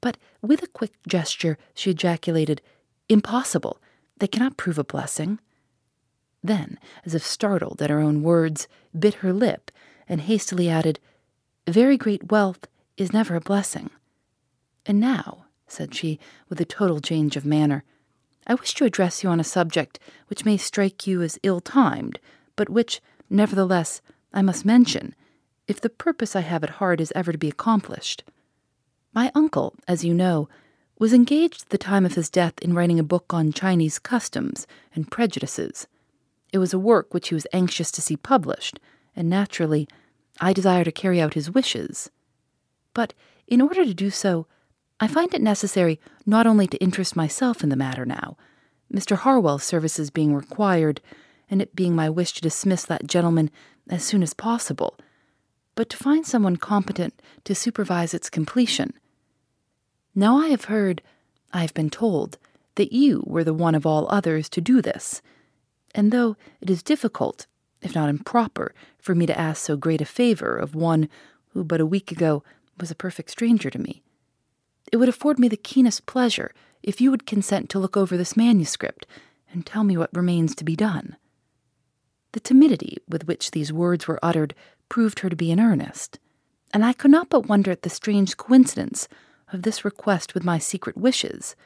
But 0.00 0.16
with 0.40 0.62
a 0.62 0.68
quick 0.68 0.92
gesture, 1.06 1.58
she 1.74 1.90
ejaculated, 1.90 2.62
Impossible! 3.08 3.80
They 4.18 4.26
cannot 4.26 4.56
prove 4.56 4.78
a 4.78 4.84
blessing. 4.84 5.40
Then, 6.42 6.78
as 7.04 7.14
if 7.14 7.24
startled 7.24 7.82
at 7.82 7.90
her 7.90 8.00
own 8.00 8.22
words, 8.22 8.68
bit 8.98 9.14
her 9.14 9.32
lip 9.32 9.70
and 10.08 10.22
hastily 10.22 10.68
added, 10.68 11.00
Very 11.68 11.96
great 11.96 12.30
wealth 12.30 12.66
is 12.96 13.12
never 13.12 13.34
a 13.34 13.40
blessing. 13.40 13.90
And 14.86 15.00
now, 15.00 15.44
said 15.66 15.94
she, 15.94 16.18
with 16.48 16.60
a 16.60 16.64
total 16.64 17.00
change 17.00 17.36
of 17.36 17.44
manner, 17.44 17.84
I 18.46 18.54
wish 18.54 18.74
to 18.74 18.84
address 18.84 19.22
you 19.22 19.28
on 19.30 19.40
a 19.40 19.44
subject 19.44 19.98
which 20.28 20.44
may 20.44 20.56
strike 20.56 21.06
you 21.06 21.22
as 21.22 21.38
ill 21.42 21.60
timed, 21.60 22.18
but 22.56 22.70
which, 22.70 23.00
nevertheless, 23.28 24.00
I 24.32 24.42
must 24.42 24.64
mention, 24.64 25.14
if 25.68 25.80
the 25.80 25.90
purpose 25.90 26.34
I 26.34 26.40
have 26.40 26.64
at 26.64 26.70
heart 26.70 27.00
is 27.00 27.12
ever 27.14 27.32
to 27.32 27.38
be 27.38 27.48
accomplished. 27.48 28.24
My 29.12 29.32
uncle, 29.34 29.74
as 29.88 30.04
you 30.04 30.14
know, 30.14 30.48
was 30.98 31.12
engaged 31.12 31.62
at 31.62 31.68
the 31.70 31.78
time 31.78 32.06
of 32.06 32.14
his 32.14 32.30
death 32.30 32.54
in 32.62 32.74
writing 32.74 33.00
a 33.00 33.04
book 33.04 33.32
on 33.34 33.52
Chinese 33.52 33.98
customs 33.98 34.66
and 34.94 35.10
prejudices. 35.10 35.86
It 36.52 36.58
was 36.58 36.72
a 36.72 36.78
work 36.78 37.12
which 37.12 37.28
he 37.28 37.34
was 37.34 37.46
anxious 37.52 37.90
to 37.92 38.02
see 38.02 38.16
published, 38.16 38.78
and 39.16 39.28
naturally, 39.28 39.88
I 40.40 40.52
desire 40.52 40.84
to 40.84 40.92
carry 40.92 41.20
out 41.20 41.34
his 41.34 41.50
wishes. 41.50 42.10
But 42.94 43.14
in 43.48 43.60
order 43.60 43.84
to 43.84 43.94
do 43.94 44.10
so, 44.10 44.46
I 45.00 45.08
find 45.08 45.32
it 45.34 45.42
necessary 45.42 45.98
not 46.26 46.46
only 46.46 46.66
to 46.68 46.78
interest 46.78 47.16
myself 47.16 47.62
in 47.62 47.68
the 47.68 47.76
matter 47.76 48.04
now, 48.06 48.36
Mr. 48.92 49.16
Harwell's 49.16 49.64
services 49.64 50.10
being 50.10 50.34
required, 50.34 51.00
and 51.48 51.60
it 51.62 51.74
being 51.74 51.96
my 51.96 52.10
wish 52.10 52.32
to 52.34 52.40
dismiss 52.40 52.84
that 52.84 53.06
gentleman 53.06 53.50
as 53.88 54.04
soon 54.04 54.22
as 54.22 54.34
possible, 54.34 54.96
but 55.80 55.88
to 55.88 55.96
find 55.96 56.26
someone 56.26 56.58
competent 56.58 57.22
to 57.42 57.54
supervise 57.54 58.12
its 58.12 58.28
completion. 58.28 58.92
Now 60.14 60.36
I 60.36 60.48
have 60.48 60.64
heard, 60.64 61.00
I 61.54 61.62
have 61.62 61.72
been 61.72 61.88
told, 61.88 62.36
that 62.74 62.92
you 62.92 63.24
were 63.26 63.44
the 63.44 63.54
one 63.54 63.74
of 63.74 63.86
all 63.86 64.06
others 64.10 64.50
to 64.50 64.60
do 64.60 64.82
this 64.82 65.22
and 65.94 66.12
though 66.12 66.36
it 66.60 66.68
is 66.68 66.82
difficult, 66.82 67.46
if 67.80 67.94
not 67.94 68.10
improper, 68.10 68.74
for 68.98 69.14
me 69.14 69.24
to 69.24 69.40
ask 69.40 69.64
so 69.64 69.78
great 69.78 70.02
a 70.02 70.04
favor 70.04 70.54
of 70.54 70.74
one 70.74 71.08
who 71.54 71.64
but 71.64 71.80
a 71.80 71.86
week 71.86 72.12
ago 72.12 72.44
was 72.78 72.90
a 72.90 72.94
perfect 72.94 73.30
stranger 73.30 73.70
to 73.70 73.78
me, 73.78 74.02
it 74.92 74.98
would 74.98 75.08
afford 75.08 75.38
me 75.38 75.48
the 75.48 75.56
keenest 75.56 76.04
pleasure 76.04 76.52
if 76.82 77.00
you 77.00 77.10
would 77.10 77.24
consent 77.24 77.70
to 77.70 77.78
look 77.78 77.96
over 77.96 78.18
this 78.18 78.36
manuscript 78.36 79.06
and 79.50 79.64
tell 79.64 79.82
me 79.82 79.96
what 79.96 80.14
remains 80.14 80.54
to 80.56 80.62
be 80.62 80.76
done. 80.76 81.16
The 82.32 82.40
timidity 82.40 82.98
with 83.08 83.26
which 83.26 83.52
these 83.52 83.72
words 83.72 84.06
were 84.06 84.20
uttered 84.22 84.54
proved 84.90 85.20
her 85.20 85.30
to 85.30 85.36
be 85.36 85.50
in 85.50 85.58
earnest, 85.58 86.18
and 86.74 86.84
I 86.84 86.92
could 86.92 87.10
not 87.10 87.30
but 87.30 87.48
wonder 87.48 87.70
at 87.70 87.80
the 87.82 87.88
strange 87.88 88.36
coincidence 88.36 89.08
of 89.52 89.62
this 89.62 89.84
request 89.84 90.34
with 90.34 90.44
my 90.44 90.58
secret 90.58 90.98
wishes, 90.98 91.56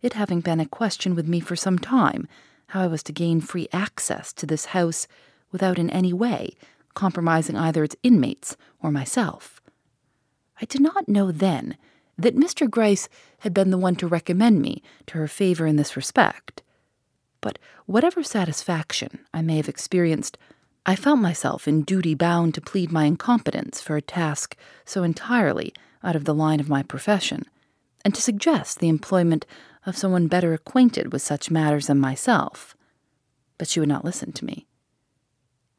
it 0.00 0.14
having 0.14 0.40
been 0.40 0.58
a 0.58 0.66
question 0.66 1.14
with 1.14 1.28
me 1.28 1.38
for 1.38 1.54
some 1.54 1.78
time 1.78 2.26
how 2.68 2.80
I 2.80 2.88
was 2.88 3.04
to 3.04 3.12
gain 3.12 3.40
free 3.40 3.68
access 3.72 4.32
to 4.32 4.46
this 4.46 4.66
house 4.66 5.06
without 5.52 5.78
in 5.78 5.90
any 5.90 6.12
way 6.12 6.56
compromising 6.94 7.56
either 7.56 7.84
its 7.84 7.96
inmates 8.02 8.56
or 8.82 8.90
myself. 8.90 9.60
I 10.60 10.64
did 10.64 10.80
not 10.80 11.08
know 11.08 11.32
then 11.32 11.76
that 12.18 12.36
Mr. 12.36 12.68
Gryce 12.68 13.08
had 13.40 13.54
been 13.54 13.70
the 13.70 13.78
one 13.78 13.96
to 13.96 14.06
recommend 14.06 14.60
me 14.60 14.82
to 15.06 15.18
her 15.18 15.28
favor 15.28 15.66
in 15.66 15.76
this 15.76 15.96
respect. 15.96 16.62
But 17.40 17.58
whatever 17.86 18.22
satisfaction 18.22 19.20
I 19.32 19.42
may 19.42 19.56
have 19.56 19.68
experienced, 19.68 20.38
I 20.84 20.96
felt 20.96 21.20
myself 21.20 21.68
in 21.68 21.82
duty 21.82 22.14
bound 22.14 22.54
to 22.54 22.60
plead 22.60 22.90
my 22.90 23.04
incompetence 23.04 23.80
for 23.80 23.96
a 23.96 24.02
task 24.02 24.56
so 24.84 25.04
entirely 25.04 25.72
out 26.02 26.16
of 26.16 26.24
the 26.24 26.34
line 26.34 26.58
of 26.58 26.68
my 26.68 26.82
profession, 26.82 27.44
and 28.04 28.12
to 28.14 28.22
suggest 28.22 28.78
the 28.80 28.88
employment 28.88 29.46
of 29.86 29.96
someone 29.96 30.26
better 30.26 30.52
acquainted 30.52 31.12
with 31.12 31.22
such 31.22 31.50
matters 31.50 31.86
than 31.86 32.00
myself. 32.00 32.76
But 33.58 33.68
she 33.68 33.78
would 33.78 33.88
not 33.88 34.04
listen 34.04 34.32
to 34.32 34.44
me. 34.44 34.66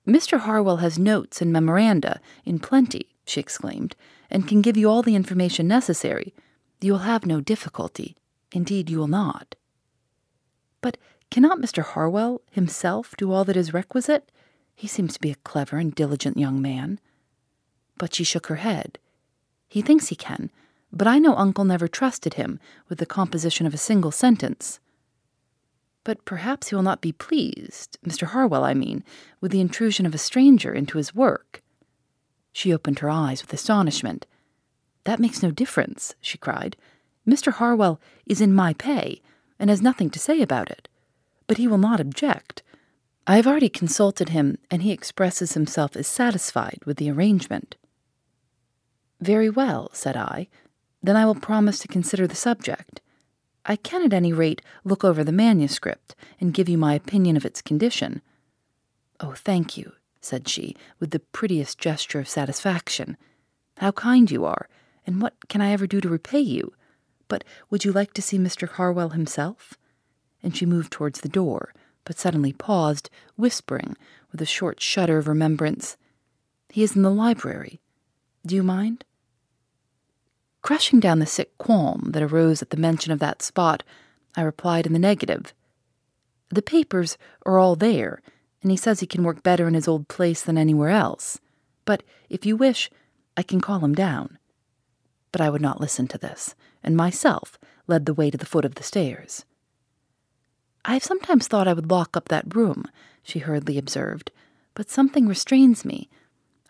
Mr. 0.07 0.39
Harwell 0.39 0.77
has 0.77 0.98
notes 0.98 1.41
and 1.41 1.51
memoranda 1.51 2.22
in 2.45 2.60
plenty, 2.60 3.15
she 3.25 3.39
exclaimed, 3.39 3.95
and 4.29 4.48
can 4.48 4.62
give 4.62 4.77
you 4.77 4.89
all 4.89 5.01
the 5.01 5.15
information 5.15 5.67
necessary. 5.67 6.33
You 6.79 6.93
will 6.93 7.00
have 7.00 7.25
no 7.25 7.41
difficulty. 7.41 8.15
Indeed, 8.51 8.89
you 8.89 9.00
will 9.00 9.07
not. 9.07 9.55
But 10.81 10.98
cannot 11.29 11.60
Mr. 11.60 11.83
Harwell 11.83 12.41
himself 12.51 13.15
do 13.17 13.31
all 13.31 13.43
that 13.45 13.57
is 13.57 13.74
requisite? 13.74 14.29
He 14.75 14.88
seems 14.88 15.13
to 15.13 15.20
be 15.20 15.32
a 15.32 15.36
clever 15.36 15.77
and 15.77 15.94
diligent 15.94 16.38
young 16.38 16.62
man. 16.62 17.00
But 17.98 18.13
she 18.13 18.24
shook 18.24 18.48
her 18.48 18.58
head. 18.58 18.98
He 19.68 19.82
thinks 19.82 20.08
he 20.08 20.15
can, 20.15 20.51
but 20.92 21.08
I 21.08 21.20
know 21.20 21.36
Uncle 21.36 21.65
never 21.65 21.88
trusted 21.88 22.36
him 22.36 22.60
with 22.88 23.00
the 23.00 23.06
composition 23.06 23.65
of 23.65 23.74
a 23.74 23.77
single 23.77 24.12
sentence. 24.12 24.80
But 26.03 26.25
perhaps 26.25 26.68
he 26.68 26.75
will 26.75 26.84
not 26.84 27.01
be 27.01 27.12
pleased, 27.12 27.98
Mr. 28.06 28.27
Harwell, 28.27 28.63
I 28.63 28.74
mean, 28.74 29.03
with 29.39 29.51
the 29.51 29.62
intrusion 29.62 30.06
of 30.06 30.13
a 30.13 30.20
stranger 30.20 30.74
into 30.74 30.98
his 30.98 31.15
work. 31.15 31.63
She 32.51 32.74
opened 32.74 33.00
her 33.00 33.10
eyes 33.10 33.42
with 33.42 33.53
astonishment. 33.53 34.27
That 35.06 35.20
makes 35.20 35.42
no 35.42 35.50
difference, 35.50 36.13
she 36.22 36.38
cried. 36.38 36.75
Mr. 37.27 37.53
Harwell 37.53 38.00
is 38.25 38.42
in 38.42 38.53
my 38.53 38.74
pay, 38.74 39.22
and 39.58 39.70
has 39.70 39.82
nothing 39.82 40.10
to 40.12 40.20
say 40.20 40.42
about 40.42 40.70
it. 40.70 40.88
But 41.48 41.58
he 41.58 41.68
will 41.68 41.77
not 41.77 42.00
object. 42.00 42.63
I 43.25 43.38
have 43.38 43.48
already 43.48 43.70
consulted 43.70 44.30
him, 44.30 44.58
and 44.70 44.84
he 44.84 44.92
expresses 44.92 45.53
himself 45.53 45.96
as 45.96 46.08
satisfied 46.08 46.80
with 46.86 46.98
the 46.98 47.10
arrangement. 47.10 47.77
Very 49.22 49.50
well, 49.50 49.89
said 49.94 50.18
I, 50.18 50.50
then 51.01 51.15
I 51.15 51.25
will 51.25 51.36
promise 51.36 51.80
to 51.80 51.88
consider 51.88 52.27
the 52.27 52.36
subject. 52.36 53.00
I 53.65 53.77
can 53.77 54.03
at 54.03 54.12
any 54.12 54.34
rate 54.34 54.62
look 54.84 55.06
over 55.06 55.24
the 55.24 55.32
manuscript 55.32 56.15
and 56.42 56.53
give 56.53 56.68
you 56.68 56.77
my 56.77 56.94
opinion 56.96 57.38
of 57.38 57.46
its 57.46 57.62
condition. 57.62 58.22
Oh, 59.22 59.34
thank 59.34 59.77
you, 59.77 59.94
said 60.20 60.50
she, 60.50 60.75
with 61.00 61.12
the 61.12 61.20
prettiest 61.20 61.77
gesture 61.77 62.20
of 62.20 62.27
satisfaction. 62.27 63.15
How 63.77 63.92
kind 63.92 64.30
you 64.30 64.44
are, 64.44 64.68
and 65.08 65.22
what 65.22 65.48
can 65.48 65.62
I 65.62 65.72
ever 65.72 65.88
do 65.88 66.01
to 66.01 66.10
repay 66.10 66.42
you? 66.42 66.74
But 67.30 67.46
would 67.70 67.86
you 67.86 67.94
like 67.94 68.12
to 68.13 68.22
see 68.22 68.38
Mr. 68.38 68.68
Harwell 68.68 69.10
himself? 69.10 69.75
And 70.42 70.58
she 70.58 70.65
moved 70.65 70.92
towards 70.92 71.22
the 71.22 71.30
door, 71.30 71.74
but 72.05 72.17
suddenly 72.17 72.53
paused, 72.53 73.10
whispering, 73.36 73.95
with 74.31 74.41
a 74.41 74.45
short 74.45 74.81
shudder 74.81 75.17
of 75.17 75.27
remembrance, 75.27 75.98
He 76.69 76.83
is 76.83 76.95
in 76.95 77.01
the 77.01 77.12
library. 77.12 77.79
Do 78.45 78.55
you 78.55 78.63
mind? 78.63 79.05
Crushing 80.62 81.00
down 81.00 81.19
the 81.19 81.25
sick 81.25 81.57
qualm 81.57 82.10
that 82.13 82.24
arose 82.24 82.62
at 82.62 82.69
the 82.69 82.77
mention 82.77 83.12
of 83.12 83.19
that 83.19 83.41
spot, 83.41 83.83
I 84.36 84.41
replied 84.41 84.86
in 84.86 84.93
the 84.93 85.00
negative. 85.00 85.53
The 86.50 86.62
papers 86.62 87.17
are 87.45 87.60
all 87.60 87.75
there, 87.75 88.22
and 88.62 88.72
he 88.72 88.77
says 88.77 89.00
he 89.00 89.05
can 89.05 89.24
work 89.24 89.43
better 89.43 89.67
in 89.67 89.74
his 89.74 89.88
old 89.88 90.07
place 90.07 90.41
than 90.41 90.57
anywhere 90.57 90.89
else. 90.89 91.39
But 91.86 92.03
if 92.29 92.45
you 92.45 92.55
wish, 92.55 92.89
I 93.36 93.43
can 93.43 93.60
call 93.60 93.79
him 93.79 93.93
down. 93.93 94.38
But 95.31 95.41
I 95.41 95.50
would 95.50 95.62
not 95.62 95.81
listen 95.81 96.07
to 96.07 96.17
this, 96.17 96.55
and 96.83 96.95
myself 96.95 97.57
led 97.88 98.05
the 98.05 98.13
way 98.13 98.29
to 98.29 98.38
the 98.38 98.45
foot 98.45 98.65
of 98.65 98.75
the 98.75 98.83
stairs. 98.83 99.45
I 100.86 100.94
have 100.94 101.04
sometimes 101.04 101.48
thought 101.48 101.68
I 101.68 101.74
would 101.74 101.90
lock 101.90 102.18
up 102.18 102.30
that 102.30 102.56
room, 102.56 102.86
she 103.22 103.40
hurriedly 103.40 103.78
observed, 103.78 104.32
but 104.74 104.90
something 104.90 105.28
restrains 105.28 105.86
me. 105.86 106.10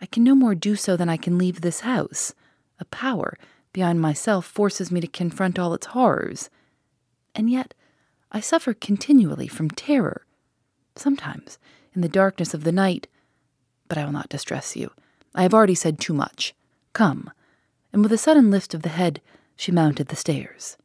I 0.00 0.06
can 0.06 0.22
no 0.22 0.34
more 0.34 0.54
do 0.54 0.76
so 0.76 0.96
than 0.96 1.08
I 1.08 1.16
can 1.16 1.38
leave 1.38 1.60
this 1.60 1.80
house. 1.80 2.34
A 2.78 2.84
power 2.84 3.36
beyond 3.72 4.00
myself 4.00 4.46
forces 4.46 4.90
me 4.90 5.00
to 5.00 5.06
confront 5.06 5.58
all 5.58 5.74
its 5.74 5.86
horrors. 5.86 6.48
And 7.34 7.50
yet, 7.50 7.74
I 8.30 8.40
suffer 8.40 8.74
continually 8.74 9.48
from 9.48 9.70
terror. 9.70 10.26
Sometimes, 10.96 11.58
in 11.92 12.00
the 12.00 12.08
darkness 12.08 12.54
of 12.54 12.64
the 12.64 12.72
night, 12.72 13.08
but 13.88 13.98
I 13.98 14.04
will 14.04 14.12
not 14.12 14.28
distress 14.28 14.76
you. 14.76 14.90
I 15.34 15.42
have 15.42 15.54
already 15.54 15.74
said 15.74 15.98
too 15.98 16.14
much. 16.14 16.54
Come. 16.92 17.30
And 17.92 18.02
with 18.02 18.12
a 18.12 18.18
sudden 18.18 18.50
lift 18.50 18.74
of 18.74 18.82
the 18.82 18.88
head, 18.90 19.20
she 19.56 19.72
mounted 19.72 20.08
the 20.08 20.16
stairs. 20.16 20.76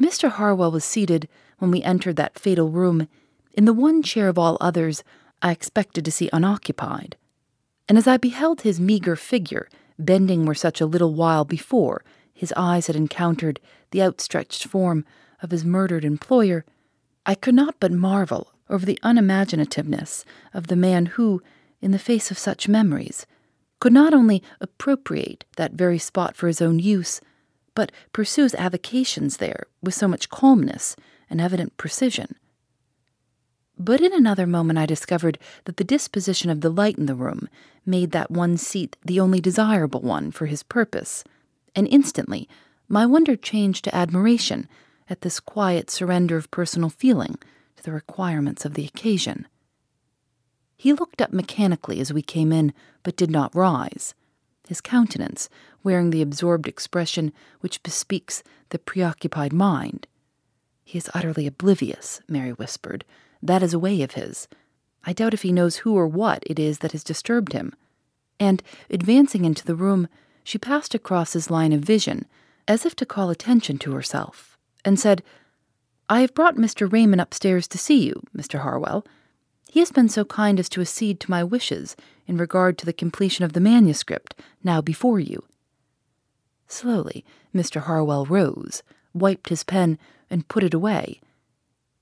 Mr. 0.00 0.30
Harwell 0.30 0.70
was 0.70 0.84
seated, 0.84 1.28
when 1.58 1.70
we 1.70 1.82
entered 1.82 2.16
that 2.16 2.38
fatal 2.38 2.68
room, 2.70 3.08
in 3.52 3.64
the 3.64 3.72
one 3.72 4.02
chair 4.02 4.28
of 4.28 4.38
all 4.38 4.56
others 4.60 5.02
I 5.42 5.50
expected 5.50 6.04
to 6.04 6.12
see 6.12 6.30
unoccupied. 6.32 7.16
And 7.88 7.96
as 7.96 8.06
I 8.06 8.16
beheld 8.16 8.62
his 8.62 8.80
meagre 8.80 9.16
figure 9.16 9.68
bending 9.98 10.44
where 10.44 10.54
such 10.54 10.80
a 10.80 10.86
little 10.86 11.14
while 11.14 11.44
before 11.44 12.04
his 12.32 12.54
eyes 12.56 12.86
had 12.86 12.96
encountered 12.96 13.60
the 13.90 14.02
outstretched 14.02 14.64
form 14.64 15.04
of 15.42 15.50
his 15.50 15.64
murdered 15.64 16.04
employer, 16.04 16.64
I 17.26 17.34
could 17.34 17.54
not 17.54 17.76
but 17.80 17.92
marvel 17.92 18.52
over 18.70 18.86
the 18.86 18.98
unimaginativeness 19.02 20.24
of 20.54 20.68
the 20.68 20.76
man 20.76 21.06
who, 21.06 21.42
in 21.80 21.90
the 21.90 21.98
face 21.98 22.30
of 22.30 22.38
such 22.38 22.68
memories, 22.68 23.26
could 23.80 23.92
not 23.92 24.14
only 24.14 24.42
appropriate 24.60 25.44
that 25.56 25.72
very 25.72 25.98
spot 25.98 26.36
for 26.36 26.46
his 26.46 26.60
own 26.60 26.78
use, 26.78 27.20
but 27.74 27.92
pursues 28.12 28.54
avocations 28.54 29.36
there 29.36 29.66
with 29.82 29.94
so 29.94 30.08
much 30.08 30.28
calmness 30.28 30.96
and 31.30 31.40
evident 31.40 31.76
precision. 31.76 32.36
But 33.78 34.00
in 34.00 34.12
another 34.12 34.46
moment, 34.46 34.78
I 34.78 34.86
discovered 34.86 35.38
that 35.64 35.76
the 35.76 35.84
disposition 35.84 36.50
of 36.50 36.62
the 36.62 36.70
light 36.70 36.98
in 36.98 37.06
the 37.06 37.14
room 37.14 37.48
made 37.86 38.10
that 38.10 38.30
one 38.30 38.56
seat 38.56 38.96
the 39.04 39.20
only 39.20 39.40
desirable 39.40 40.00
one 40.00 40.32
for 40.32 40.46
his 40.46 40.64
purpose, 40.64 41.22
and 41.76 41.86
instantly 41.88 42.48
my 42.88 43.06
wonder 43.06 43.36
changed 43.36 43.84
to 43.84 43.94
admiration 43.94 44.68
at 45.08 45.20
this 45.20 45.40
quiet 45.40 45.90
surrender 45.90 46.36
of 46.36 46.50
personal 46.50 46.90
feeling 46.90 47.38
to 47.76 47.82
the 47.82 47.92
requirements 47.92 48.64
of 48.64 48.74
the 48.74 48.84
occasion. 48.84 49.46
He 50.76 50.92
looked 50.92 51.20
up 51.20 51.32
mechanically 51.32 52.00
as 52.00 52.12
we 52.12 52.22
came 52.22 52.52
in, 52.52 52.72
but 53.02 53.16
did 53.16 53.30
not 53.30 53.54
rise. 53.54 54.14
His 54.68 54.80
countenance, 54.80 55.48
wearing 55.82 56.10
the 56.10 56.22
absorbed 56.22 56.68
expression 56.68 57.32
which 57.60 57.82
bespeaks 57.82 58.42
the 58.70 58.78
preoccupied 58.78 59.52
mind. 59.52 60.06
He 60.88 60.96
is 60.96 61.10
utterly 61.12 61.46
oblivious, 61.46 62.22
Mary 62.28 62.52
whispered, 62.52 63.04
that 63.42 63.62
is 63.62 63.74
a 63.74 63.78
way 63.78 64.00
of 64.00 64.12
his. 64.12 64.48
I 65.04 65.12
doubt 65.12 65.34
if 65.34 65.42
he 65.42 65.52
knows 65.52 65.76
who 65.76 65.94
or 65.94 66.06
what 66.06 66.42
it 66.46 66.58
is 66.58 66.78
that 66.78 66.92
has 66.92 67.04
disturbed 67.04 67.52
him. 67.52 67.74
And, 68.40 68.62
advancing 68.88 69.44
into 69.44 69.66
the 69.66 69.74
room, 69.74 70.08
she 70.44 70.56
passed 70.56 70.94
across 70.94 71.34
his 71.34 71.50
line 71.50 71.74
of 71.74 71.82
vision, 71.82 72.24
as 72.66 72.86
if 72.86 72.96
to 72.96 73.04
call 73.04 73.28
attention 73.28 73.76
to 73.80 73.92
herself, 73.92 74.56
and 74.82 74.98
said, 74.98 75.22
I 76.08 76.22
have 76.22 76.32
brought 76.32 76.56
Mr. 76.56 76.90
Raymond 76.90 77.20
upstairs 77.20 77.68
to 77.68 77.76
see 77.76 78.06
you, 78.06 78.22
Mr. 78.34 78.60
Harwell. 78.60 79.04
He 79.68 79.80
has 79.80 79.92
been 79.92 80.08
so 80.08 80.24
kind 80.24 80.58
as 80.58 80.70
to 80.70 80.80
accede 80.80 81.20
to 81.20 81.30
my 81.30 81.44
wishes 81.44 81.96
in 82.26 82.38
regard 82.38 82.78
to 82.78 82.86
the 82.86 82.94
completion 82.94 83.44
of 83.44 83.52
the 83.52 83.60
manuscript 83.60 84.40
now 84.64 84.80
before 84.80 85.20
you. 85.20 85.44
Slowly, 86.66 87.26
Mr. 87.54 87.82
Harwell 87.82 88.24
rose, 88.24 88.82
wiped 89.14 89.48
his 89.48 89.64
pen, 89.64 89.98
and 90.30 90.48
put 90.48 90.62
it 90.64 90.74
away, 90.74 91.20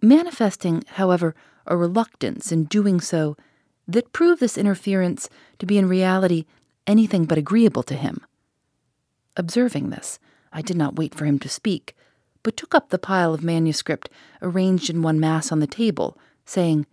manifesting, 0.03 0.83
however, 0.93 1.35
a 1.67 1.77
reluctance 1.77 2.53
in 2.53 2.65
doing 2.65 3.01
so 3.01 3.37
that 3.89 4.13
proved 4.13 4.41
this 4.41 4.59
interference 4.59 5.29
to 5.59 5.67
be 5.67 5.79
in 5.79 5.89
reality 5.89 6.45
anything 6.87 7.25
but 7.25 7.39
agreeable 7.39 7.83
to 7.85 7.95
him. 7.95 8.21
Observing 9.37 9.91
this, 9.91 10.19
I 10.53 10.63
did 10.63 10.77
not 10.77 10.97
wait 10.97 11.15
for 11.15 11.25
him 11.25 11.39
to 11.41 11.49
speak, 11.49 11.95
but 12.43 12.57
took 12.57 12.75
up 12.75 12.89
the 12.89 12.99
pile 12.99 13.35
of 13.35 13.43
manuscript 13.43 14.09
arranged 14.41 14.89
in 14.89 15.03
one 15.03 15.21
mass 15.21 15.51
on 15.51 15.61
the 15.61 15.67
table, 15.67 16.17
saying, 16.45 16.87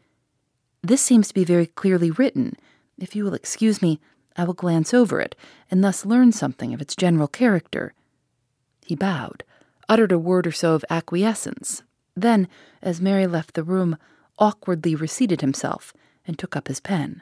This 0.81 1.01
seems 1.01 1.27
to 1.27 1.33
be 1.33 1.43
very 1.45 1.67
clearly 1.67 2.11
written. 2.11 2.55
If 2.97 3.15
you 3.15 3.23
will 3.23 3.33
excuse 3.33 3.81
me, 3.81 3.99
I 4.35 4.45
will 4.45 4.53
glance 4.53 4.93
over 4.93 5.21
it, 5.21 5.35
and 5.69 5.83
thus 5.83 6.05
learn 6.05 6.31
something 6.31 6.73
of 6.73 6.81
its 6.81 6.95
general 6.95 7.27
character. 7.27 7.93
He 8.85 8.95
bowed, 8.95 9.43
uttered 9.89 10.11
a 10.11 10.19
word 10.19 10.47
or 10.47 10.51
so 10.51 10.73
of 10.73 10.85
acquiescence, 10.89 11.83
then, 12.15 12.47
as 12.81 13.01
Mary 13.01 13.27
left 13.27 13.53
the 13.53 13.63
room, 13.63 13.97
awkwardly 14.39 14.95
reseated 14.95 15.41
himself 15.41 15.93
and 16.25 16.37
took 16.37 16.55
up 16.55 16.67
his 16.67 16.79
pen. 16.79 17.21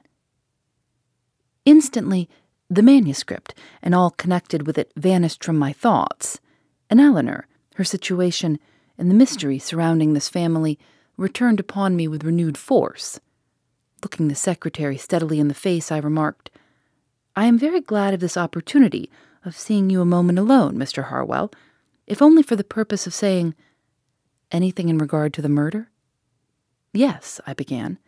Instantly, 1.65 2.29
the 2.69 2.83
manuscript 2.83 3.53
and 3.81 3.93
all 3.93 4.11
connected 4.11 4.65
with 4.65 4.77
it 4.77 4.91
vanished 4.95 5.43
from 5.43 5.57
my 5.57 5.73
thoughts, 5.73 6.39
and 6.89 6.99
Eleanor, 6.99 7.47
her 7.75 7.83
situation, 7.83 8.59
and 8.97 9.09
the 9.09 9.15
mystery 9.15 9.59
surrounding 9.59 10.13
this 10.13 10.29
family 10.29 10.79
returned 11.17 11.59
upon 11.59 11.95
me 11.95 12.07
with 12.07 12.23
renewed 12.23 12.57
force. 12.57 13.19
Looking 14.03 14.27
the 14.27 14.35
secretary 14.35 14.97
steadily 14.97 15.39
in 15.39 15.47
the 15.47 15.53
face, 15.53 15.91
I 15.91 15.97
remarked, 15.97 16.49
I 17.35 17.45
am 17.45 17.57
very 17.57 17.81
glad 17.81 18.13
of 18.13 18.19
this 18.19 18.37
opportunity 18.37 19.09
of 19.45 19.55
seeing 19.55 19.89
you 19.89 20.01
a 20.01 20.05
moment 20.05 20.39
alone, 20.39 20.75
Mr. 20.75 21.05
Harwell, 21.05 21.51
if 22.11 22.21
only 22.21 22.43
for 22.43 22.57
the 22.57 22.63
purpose 22.65 23.07
of 23.07 23.13
saying, 23.13 23.55
Anything 24.51 24.89
in 24.89 24.97
regard 24.97 25.33
to 25.33 25.41
the 25.41 25.47
murder? 25.47 25.89
Yes, 26.91 27.39
I 27.47 27.53
began. 27.53 27.99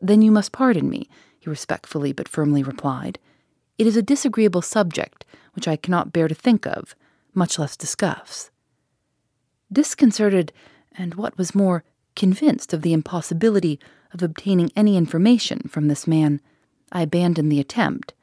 Then 0.00 0.22
you 0.22 0.32
must 0.32 0.50
pardon 0.50 0.90
me, 0.90 1.08
he 1.38 1.48
respectfully 1.48 2.12
but 2.12 2.26
firmly 2.26 2.64
replied. 2.64 3.20
It 3.78 3.86
is 3.86 3.96
a 3.96 4.02
disagreeable 4.02 4.60
subject 4.60 5.24
which 5.52 5.68
I 5.68 5.76
cannot 5.76 6.12
bear 6.12 6.26
to 6.26 6.34
think 6.34 6.66
of, 6.66 6.96
much 7.32 7.60
less 7.60 7.76
discuss. 7.76 8.50
Disconcerted, 9.72 10.52
and 10.90 11.14
what 11.14 11.38
was 11.38 11.54
more, 11.54 11.84
convinced 12.16 12.72
of 12.72 12.82
the 12.82 12.92
impossibility 12.92 13.78
of 14.12 14.20
obtaining 14.20 14.72
any 14.74 14.96
information 14.96 15.60
from 15.68 15.86
this 15.86 16.08
man, 16.08 16.40
I 16.90 17.02
abandoned 17.02 17.52
the 17.52 17.60
attempt, 17.60 18.14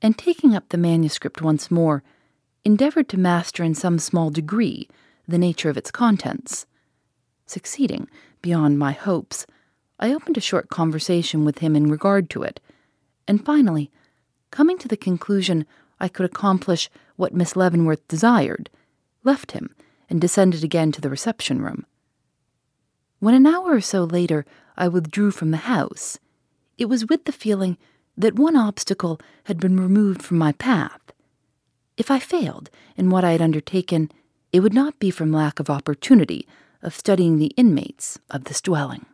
and 0.00 0.16
taking 0.16 0.56
up 0.56 0.70
the 0.70 0.78
manuscript 0.78 1.42
once 1.42 1.70
more, 1.70 2.02
endeavored 2.64 3.08
to 3.08 3.18
master 3.18 3.62
in 3.62 3.74
some 3.74 3.98
small 3.98 4.30
degree 4.30 4.88
the 5.26 5.38
nature 5.38 5.70
of 5.70 5.76
its 5.76 5.90
contents. 5.90 6.66
Succeeding, 7.46 8.08
beyond 8.42 8.78
my 8.78 8.92
hopes, 8.92 9.46
I 9.98 10.12
opened 10.12 10.36
a 10.36 10.40
short 10.40 10.68
conversation 10.68 11.44
with 11.44 11.58
him 11.58 11.76
in 11.76 11.90
regard 11.90 12.30
to 12.30 12.42
it, 12.42 12.60
and 13.28 13.44
finally, 13.44 13.90
coming 14.50 14.78
to 14.78 14.88
the 14.88 14.96
conclusion 14.96 15.66
I 16.00 16.08
could 16.08 16.26
accomplish 16.26 16.90
what 17.16 17.34
Miss 17.34 17.54
Leavenworth 17.54 18.06
desired, 18.08 18.70
left 19.24 19.52
him 19.52 19.74
and 20.08 20.20
descended 20.20 20.64
again 20.64 20.90
to 20.92 21.00
the 21.00 21.10
reception 21.10 21.60
room. 21.62 21.84
When 23.18 23.34
an 23.34 23.46
hour 23.46 23.74
or 23.74 23.80
so 23.82 24.04
later 24.04 24.46
I 24.76 24.88
withdrew 24.88 25.30
from 25.30 25.50
the 25.50 25.58
house, 25.58 26.18
it 26.78 26.86
was 26.86 27.06
with 27.06 27.26
the 27.26 27.32
feeling 27.32 27.76
that 28.16 28.36
one 28.36 28.56
obstacle 28.56 29.20
had 29.44 29.60
been 29.60 29.76
removed 29.76 30.22
from 30.22 30.38
my 30.38 30.52
path. 30.52 31.12
If 32.00 32.10
I 32.10 32.18
failed 32.18 32.70
in 32.96 33.10
what 33.10 33.24
I 33.24 33.32
had 33.32 33.42
undertaken, 33.42 34.10
it 34.54 34.60
would 34.60 34.72
not 34.72 34.98
be 34.98 35.10
from 35.10 35.30
lack 35.30 35.60
of 35.60 35.68
opportunity 35.68 36.48
of 36.80 36.96
studying 36.96 37.36
the 37.36 37.52
inmates 37.58 38.18
of 38.30 38.44
this 38.44 38.62
dwelling. 38.62 39.04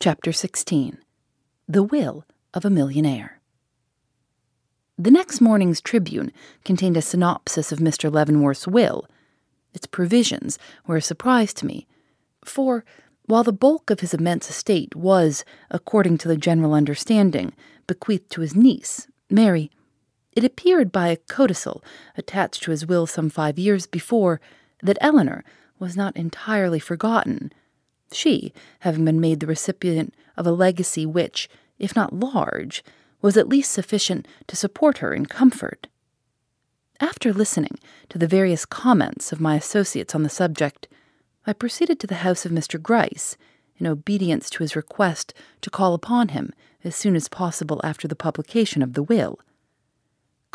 Chapter 0.00 0.32
16 0.32 0.96
The 1.68 1.82
Will 1.82 2.24
of 2.54 2.64
a 2.64 2.70
Millionaire. 2.70 3.42
The 4.96 5.10
next 5.10 5.42
morning's 5.42 5.82
Tribune 5.82 6.32
contained 6.64 6.96
a 6.96 7.02
synopsis 7.02 7.70
of 7.70 7.80
Mr. 7.80 8.10
Leavenworth's 8.10 8.66
will. 8.66 9.06
Its 9.74 9.86
provisions 9.86 10.58
were 10.86 10.96
a 10.96 11.02
surprise 11.02 11.52
to 11.52 11.66
me, 11.66 11.86
for, 12.46 12.82
while 13.26 13.44
the 13.44 13.52
bulk 13.52 13.90
of 13.90 14.00
his 14.00 14.14
immense 14.14 14.48
estate 14.48 14.96
was, 14.96 15.44
according 15.70 16.16
to 16.16 16.28
the 16.28 16.38
general 16.38 16.72
understanding, 16.72 17.52
bequeathed 17.86 18.30
to 18.30 18.40
his 18.40 18.56
niece, 18.56 19.06
Mary, 19.28 19.70
it 20.36 20.44
appeared 20.44 20.92
by 20.92 21.08
a 21.08 21.16
codicil 21.16 21.82
attached 22.16 22.62
to 22.62 22.70
his 22.70 22.86
will 22.86 23.06
some 23.06 23.30
five 23.30 23.58
years 23.58 23.86
before 23.86 24.40
that 24.82 24.98
Eleanor 25.00 25.42
was 25.78 25.96
not 25.96 26.16
entirely 26.16 26.78
forgotten, 26.78 27.52
she 28.12 28.52
having 28.80 29.04
been 29.04 29.20
made 29.20 29.40
the 29.40 29.46
recipient 29.46 30.14
of 30.36 30.46
a 30.46 30.52
legacy 30.52 31.04
which, 31.04 31.48
if 31.78 31.96
not 31.96 32.12
large, 32.12 32.84
was 33.20 33.36
at 33.36 33.48
least 33.48 33.72
sufficient 33.72 34.28
to 34.46 34.54
support 34.54 34.98
her 34.98 35.12
in 35.12 35.26
comfort. 35.26 35.88
After 37.00 37.32
listening 37.32 37.78
to 38.10 38.18
the 38.18 38.28
various 38.28 38.64
comments 38.64 39.32
of 39.32 39.40
my 39.40 39.56
associates 39.56 40.14
on 40.14 40.22
the 40.22 40.28
subject, 40.28 40.86
I 41.46 41.52
proceeded 41.52 41.98
to 42.00 42.06
the 42.06 42.16
house 42.16 42.46
of 42.46 42.52
Mr. 42.52 42.80
Gryce, 42.80 43.36
in 43.78 43.86
obedience 43.86 44.48
to 44.50 44.62
his 44.62 44.76
request 44.76 45.34
to 45.60 45.70
call 45.70 45.94
upon 45.94 46.28
him 46.28 46.52
as 46.82 46.96
soon 46.96 47.16
as 47.16 47.28
possible 47.28 47.80
after 47.84 48.08
the 48.08 48.16
publication 48.16 48.82
of 48.82 48.94
the 48.94 49.02
will. 49.02 49.38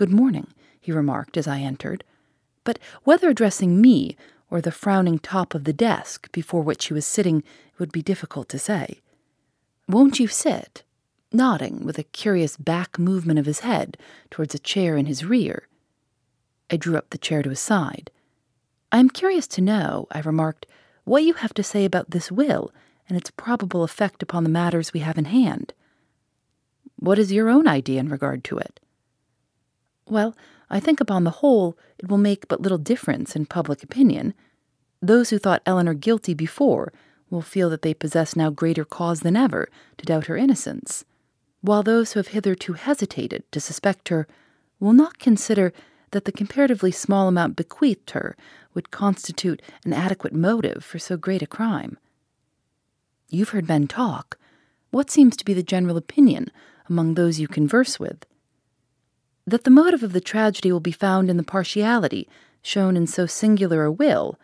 Good 0.02 0.10
morning, 0.10 0.48
he 0.80 0.92
remarked 0.92 1.38
as 1.38 1.48
I 1.48 1.60
entered, 1.60 2.04
but 2.64 2.80
whether 3.04 3.30
addressing 3.30 3.80
me 3.80 4.18
or 4.50 4.60
the 4.60 4.72
frowning 4.72 5.20
top 5.20 5.54
of 5.54 5.64
the 5.64 5.74
desk 5.74 6.32
before 6.32 6.64
which 6.64 6.88
he 6.88 6.94
was 6.96 7.06
sitting 7.06 7.42
it 7.42 7.80
would 7.80 7.92
be 7.92 8.02
difficult 8.02 8.50
to 8.50 8.58
say. 8.58 9.00
Won't 9.88 10.20
you 10.20 10.28
sit? 10.28 10.82
Nodding 11.32 11.86
with 11.86 12.00
a 12.00 12.04
curious 12.04 12.58
back 12.58 12.98
movement 12.98 13.38
of 13.38 13.46
his 13.46 13.60
head 13.60 13.96
towards 14.32 14.56
a 14.56 14.58
chair 14.58 14.98
in 14.98 15.06
his 15.06 15.24
rear. 15.24 15.68
I 16.72 16.78
drew 16.78 16.98
up 16.98 17.12
the 17.12 17.20
chair 17.20 17.44
to 17.44 17.52
his 17.52 17.60
side. 17.60 18.10
I 18.92 18.98
am 18.98 19.08
curious 19.08 19.48
to 19.50 19.62
know, 19.62 20.08
I 20.10 20.22
remarked, 20.22 20.66
what 21.04 21.24
you 21.24 21.36
have 21.36 21.54
to 21.54 21.64
say 21.64 21.86
about 21.86 22.10
this 22.10 22.32
will 22.32 22.74
and 23.08 23.16
its 23.16 23.30
probable 23.30 23.84
effect 23.84 24.24
upon 24.24 24.46
the 24.46 24.50
matters 24.50 24.94
we 24.94 25.02
have 25.02 25.20
in 25.20 25.26
hand. 25.26 25.76
What 26.96 27.20
is 27.20 27.32
your 27.32 27.50
own 27.50 27.68
idea 27.68 28.00
in 28.00 28.10
regard 28.10 28.44
to 28.46 28.58
it? 28.58 28.80
Well, 30.12 30.36
I 30.70 30.82
think 30.82 31.00
upon 31.00 31.24
the 31.24 31.40
whole 31.40 31.78
it 31.98 32.10
will 32.10 32.18
make 32.18 32.50
but 32.50 32.60
little 32.62 32.78
difference 32.78 33.34
in 33.34 33.46
public 33.46 33.82
opinion. 33.82 34.34
Those 35.02 35.30
who 35.30 35.40
thought 35.40 35.62
Eleanor 35.66 35.94
guilty 35.94 36.34
before 36.34 36.92
will 37.30 37.42
feel 37.42 37.70
that 37.70 37.82
they 37.82 37.94
possess 37.94 38.36
now 38.36 38.50
greater 38.50 38.84
cause 38.84 39.22
than 39.22 39.38
ever 39.38 39.70
to 39.98 40.06
doubt 40.06 40.26
her 40.28 40.36
innocence, 40.36 41.06
while 41.62 41.82
those 41.82 42.12
who 42.12 42.20
have 42.20 42.28
hitherto 42.28 42.74
hesitated 42.74 43.50
to 43.54 43.62
suspect 43.62 44.10
her 44.10 44.28
will 44.82 44.92
not 44.92 45.18
consider 45.18 45.72
that 46.12 46.26
the 46.26 46.34
comparatively 46.34 46.92
small 46.92 47.30
amount 47.30 47.56
bequeathed 47.56 48.12
her 48.12 48.36
would 48.74 48.92
constitute 48.92 49.62
an 49.86 49.94
adequate 49.94 50.34
motive 50.34 50.84
for 50.84 51.00
so 51.00 51.16
great 51.16 51.42
a 51.42 51.48
crime. 51.48 51.98
You've 53.30 53.52
heard 53.52 53.70
men 53.70 53.88
talk. 53.88 54.38
What 54.90 55.10
seems 55.10 55.38
to 55.38 55.46
be 55.46 55.54
the 55.54 55.64
general 55.64 55.96
opinion 55.96 56.52
among 56.90 57.14
those 57.14 57.40
you 57.40 57.48
converse 57.48 57.98
with? 57.98 58.26
That 59.46 59.64
the 59.64 59.70
motive 59.70 60.04
of 60.04 60.14
the 60.14 60.22
tragedy 60.22 60.72
will 60.72 60.80
be 60.80 60.92
found 60.92 61.30
in 61.30 61.38
the 61.38 61.44
partiality 61.44 62.28
shown 62.62 62.96
in 62.96 63.08
so 63.08 63.26
singular 63.26 63.84
a 63.84 63.92
will, 63.92 64.40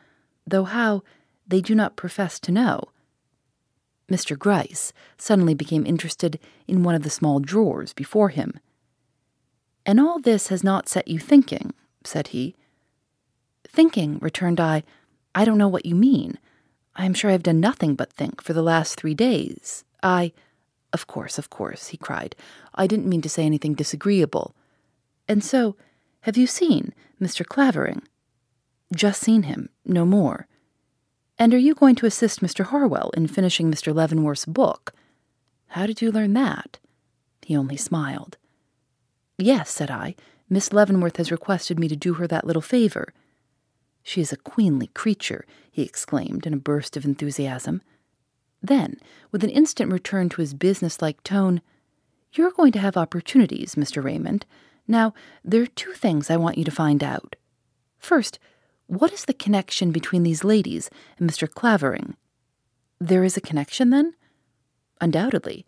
though 0.45 0.63
how, 0.63 1.03
they 1.47 1.61
do 1.61 1.75
not 1.75 1.95
profess 1.95 2.39
to 2.39 2.51
know. 2.51 2.83
Mr. 4.11 4.37
Gryce 4.37 4.93
suddenly 5.17 5.53
became 5.53 5.85
interested 5.85 6.39
in 6.67 6.83
one 6.83 6.95
of 6.95 7.03
the 7.03 7.09
small 7.09 7.39
drawers 7.39 7.93
before 7.93 8.29
him. 8.29 8.59
And 9.85 9.99
all 9.99 10.19
this 10.19 10.47
has 10.47 10.63
not 10.63 10.89
set 10.89 11.07
you 11.07 11.19
thinking, 11.19 11.73
said 12.03 12.27
he. 12.27 12.55
Thinking, 13.67 14.17
returned 14.19 14.59
I, 14.59 14.83
I 15.35 15.45
don't 15.45 15.57
know 15.57 15.67
what 15.67 15.85
you 15.85 15.95
mean. 15.95 16.37
I 16.95 17.05
am 17.05 17.13
sure 17.13 17.29
I 17.29 17.33
have 17.33 17.43
done 17.43 17.59
nothing 17.59 17.95
but 17.95 18.11
think 18.11 18.41
for 18.41 18.53
the 18.53 18.63
last 18.63 18.99
three 18.99 19.13
days. 19.13 19.83
I. 20.01 20.33
Of 20.93 21.05
course, 21.05 21.37
of 21.37 21.49
course, 21.49 21.87
he 21.87 21.97
cried. 21.97 22.35
I 22.73 22.87
didn't 22.87 23.09
mean 23.09 23.21
to 23.21 23.29
say 23.29 23.45
anything 23.45 23.73
disagreeable. 23.73 24.55
And 25.27 25.43
so, 25.43 25.75
have 26.21 26.37
you 26.37 26.47
seen 26.47 26.93
Mr. 27.21 27.45
Clavering? 27.45 28.01
Just 28.95 29.21
seen 29.21 29.43
him, 29.43 29.69
no 29.85 30.05
more. 30.05 30.47
And 31.37 31.53
are 31.53 31.57
you 31.57 31.75
going 31.75 31.95
to 31.95 32.05
assist 32.05 32.41
Mr. 32.41 32.65
Harwell 32.65 33.11
in 33.15 33.27
finishing 33.27 33.69
Mr. 33.69 33.93
Leavenworth's 33.93 34.45
book? 34.45 34.93
How 35.67 35.85
did 35.85 36.01
you 36.01 36.11
learn 36.11 36.33
that? 36.33 36.79
He 37.45 37.55
only 37.55 37.77
smiled. 37.77 38.37
Yes, 39.37 39.69
said 39.69 39.91
I. 39.91 40.15
Miss 40.49 40.71
Leavenworth 40.71 41.17
has 41.17 41.31
requested 41.31 41.77
me 41.77 41.87
to 41.89 41.95
do 41.95 42.15
her 42.15 42.27
that 42.27 42.47
little 42.47 42.61
favor. 42.61 43.13
She 44.01 44.21
is 44.21 44.31
a 44.31 44.37
queenly 44.37 44.87
creature, 44.87 45.45
he 45.69 45.83
exclaimed 45.83 46.47
in 46.47 46.53
a 46.53 46.57
burst 46.57 46.95
of 46.95 47.03
enthusiasm. 47.03 47.81
Then, 48.63 48.97
with 49.31 49.43
an 49.43 49.49
instant 49.49 49.91
return 49.91 50.29
to 50.29 50.41
his 50.41 50.53
business-like 50.53 51.21
tone, 51.23 51.61
You're 52.33 52.51
going 52.51 52.71
to 52.73 52.79
have 52.79 52.97
opportunities, 52.97 53.75
Mr. 53.75 54.03
Raymond. 54.03 54.45
Now, 54.87 55.13
there 55.43 55.61
are 55.61 55.67
two 55.67 55.91
things 55.93 56.29
I 56.29 56.37
want 56.37 56.57
you 56.57 56.63
to 56.63 56.71
find 56.71 57.03
out. 57.03 57.35
First, 57.99 58.39
what 58.87 59.11
is 59.11 59.25
the 59.25 59.33
connection 59.33 59.91
between 59.91 60.23
these 60.23 60.43
ladies 60.43 60.89
and 61.17 61.29
Mr. 61.29 61.49
Clavering? 61.49 62.15
There 62.99 63.23
is 63.23 63.35
a 63.35 63.41
connection, 63.41 63.89
then? 63.89 64.13
Undoubtedly. 65.01 65.65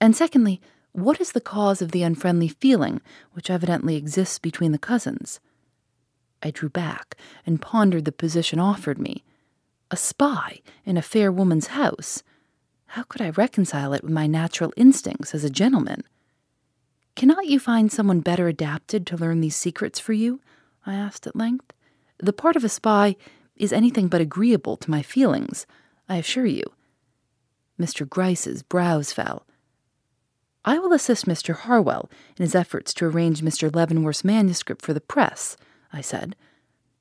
And 0.00 0.16
secondly, 0.16 0.60
what 0.92 1.20
is 1.20 1.32
the 1.32 1.40
cause 1.40 1.82
of 1.82 1.92
the 1.92 2.02
unfriendly 2.02 2.48
feeling 2.48 3.00
which 3.32 3.50
evidently 3.50 3.96
exists 3.96 4.38
between 4.38 4.72
the 4.72 4.78
cousins? 4.78 5.38
I 6.42 6.50
drew 6.50 6.70
back 6.70 7.16
and 7.44 7.60
pondered 7.60 8.06
the 8.06 8.12
position 8.12 8.58
offered 8.58 8.98
me. 8.98 9.22
A 9.90 9.96
spy 9.96 10.60
in 10.84 10.96
a 10.96 11.02
fair 11.02 11.30
woman's 11.30 11.68
house. 11.68 12.22
How 12.86 13.02
could 13.02 13.20
I 13.20 13.30
reconcile 13.30 13.92
it 13.92 14.02
with 14.02 14.12
my 14.12 14.26
natural 14.26 14.72
instincts 14.76 15.34
as 15.34 15.44
a 15.44 15.50
gentleman? 15.50 16.02
Cannot 17.20 17.48
you 17.48 17.60
find 17.60 17.92
someone 17.92 18.20
better 18.20 18.48
adapted 18.48 19.06
to 19.06 19.16
learn 19.18 19.42
these 19.42 19.54
secrets 19.54 20.00
for 20.00 20.14
you? 20.14 20.40
I 20.86 20.94
asked 20.94 21.26
at 21.26 21.36
length. 21.36 21.70
The 22.16 22.32
part 22.32 22.56
of 22.56 22.64
a 22.64 22.68
spy 22.70 23.14
is 23.56 23.74
anything 23.74 24.08
but 24.08 24.22
agreeable 24.22 24.78
to 24.78 24.90
my 24.90 25.02
feelings, 25.02 25.66
I 26.08 26.16
assure 26.16 26.46
you. 26.46 26.62
Mr. 27.78 28.08
Gryce's 28.08 28.62
brows 28.62 29.12
fell. 29.12 29.44
I 30.64 30.78
will 30.78 30.94
assist 30.94 31.26
Mr. 31.26 31.54
Harwell 31.54 32.08
in 32.38 32.42
his 32.42 32.54
efforts 32.54 32.94
to 32.94 33.04
arrange 33.04 33.42
Mr. 33.42 33.70
Leavenworth's 33.70 34.24
manuscript 34.24 34.80
for 34.80 34.94
the 34.94 35.00
press, 35.02 35.58
I 35.92 36.00
said. 36.00 36.36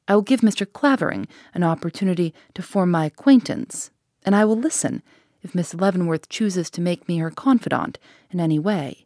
I 0.05 0.15
will 0.15 0.21
give 0.21 0.41
Mr. 0.41 0.69
Clavering 0.69 1.29
an 1.53 1.63
opportunity 1.63 2.33
to 2.55 2.61
form 2.61 2.91
my 2.91 3.05
acquaintance, 3.05 3.89
and 4.25 4.35
I 4.35 4.43
will 4.43 4.57
listen 4.57 5.01
if 5.43 5.55
Miss 5.55 5.73
Leavenworth 5.73 6.27
chooses 6.27 6.69
to 6.71 6.81
make 6.81 7.07
me 7.07 7.19
her 7.19 7.31
confidant 7.31 7.97
in 8.31 8.41
any 8.41 8.59
way. 8.59 9.05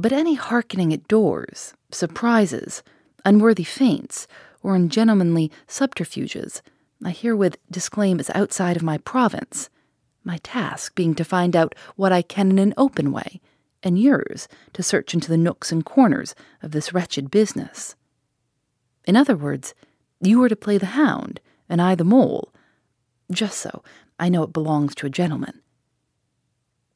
But 0.00 0.12
any 0.12 0.34
hearkening 0.34 0.92
at 0.92 1.08
doors, 1.08 1.74
surprises, 1.90 2.84
unworthy 3.24 3.64
feints, 3.64 4.28
or 4.62 4.76
ungentlemanly 4.76 5.50
subterfuges, 5.66 6.62
I 7.04 7.10
herewith 7.10 7.56
disclaim 7.68 8.20
as 8.20 8.30
outside 8.32 8.76
of 8.76 8.84
my 8.84 8.98
province, 8.98 9.70
my 10.22 10.38
task 10.44 10.94
being 10.94 11.16
to 11.16 11.24
find 11.24 11.56
out 11.56 11.74
what 11.96 12.12
I 12.12 12.22
can 12.22 12.52
in 12.52 12.60
an 12.60 12.74
open 12.76 13.10
way, 13.10 13.40
and 13.82 13.98
yours 13.98 14.46
to 14.74 14.84
search 14.84 15.14
into 15.14 15.30
the 15.30 15.36
nooks 15.36 15.72
and 15.72 15.84
corners 15.84 16.36
of 16.62 16.70
this 16.70 16.92
wretched 16.92 17.28
business. 17.28 17.96
In 19.04 19.16
other 19.16 19.34
words, 19.34 19.74
you 20.20 20.40
are 20.44 20.48
to 20.48 20.54
play 20.54 20.78
the 20.78 20.86
hound, 20.86 21.40
and 21.68 21.82
I 21.82 21.96
the 21.96 22.04
mole. 22.04 22.54
Just 23.32 23.58
so, 23.58 23.82
I 24.16 24.28
know 24.28 24.44
it 24.44 24.52
belongs 24.52 24.94
to 24.94 25.06
a 25.06 25.10
gentleman. 25.10 25.60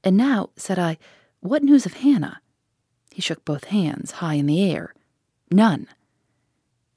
And 0.04 0.16
now, 0.16 0.50
said 0.54 0.78
I, 0.78 0.98
what 1.40 1.64
news 1.64 1.84
of 1.84 1.94
Hannah? 1.94 2.41
He 3.12 3.22
shook 3.22 3.44
both 3.44 3.64
hands 3.64 4.12
high 4.12 4.34
in 4.34 4.46
the 4.46 4.62
air. 4.62 4.94
None. 5.50 5.86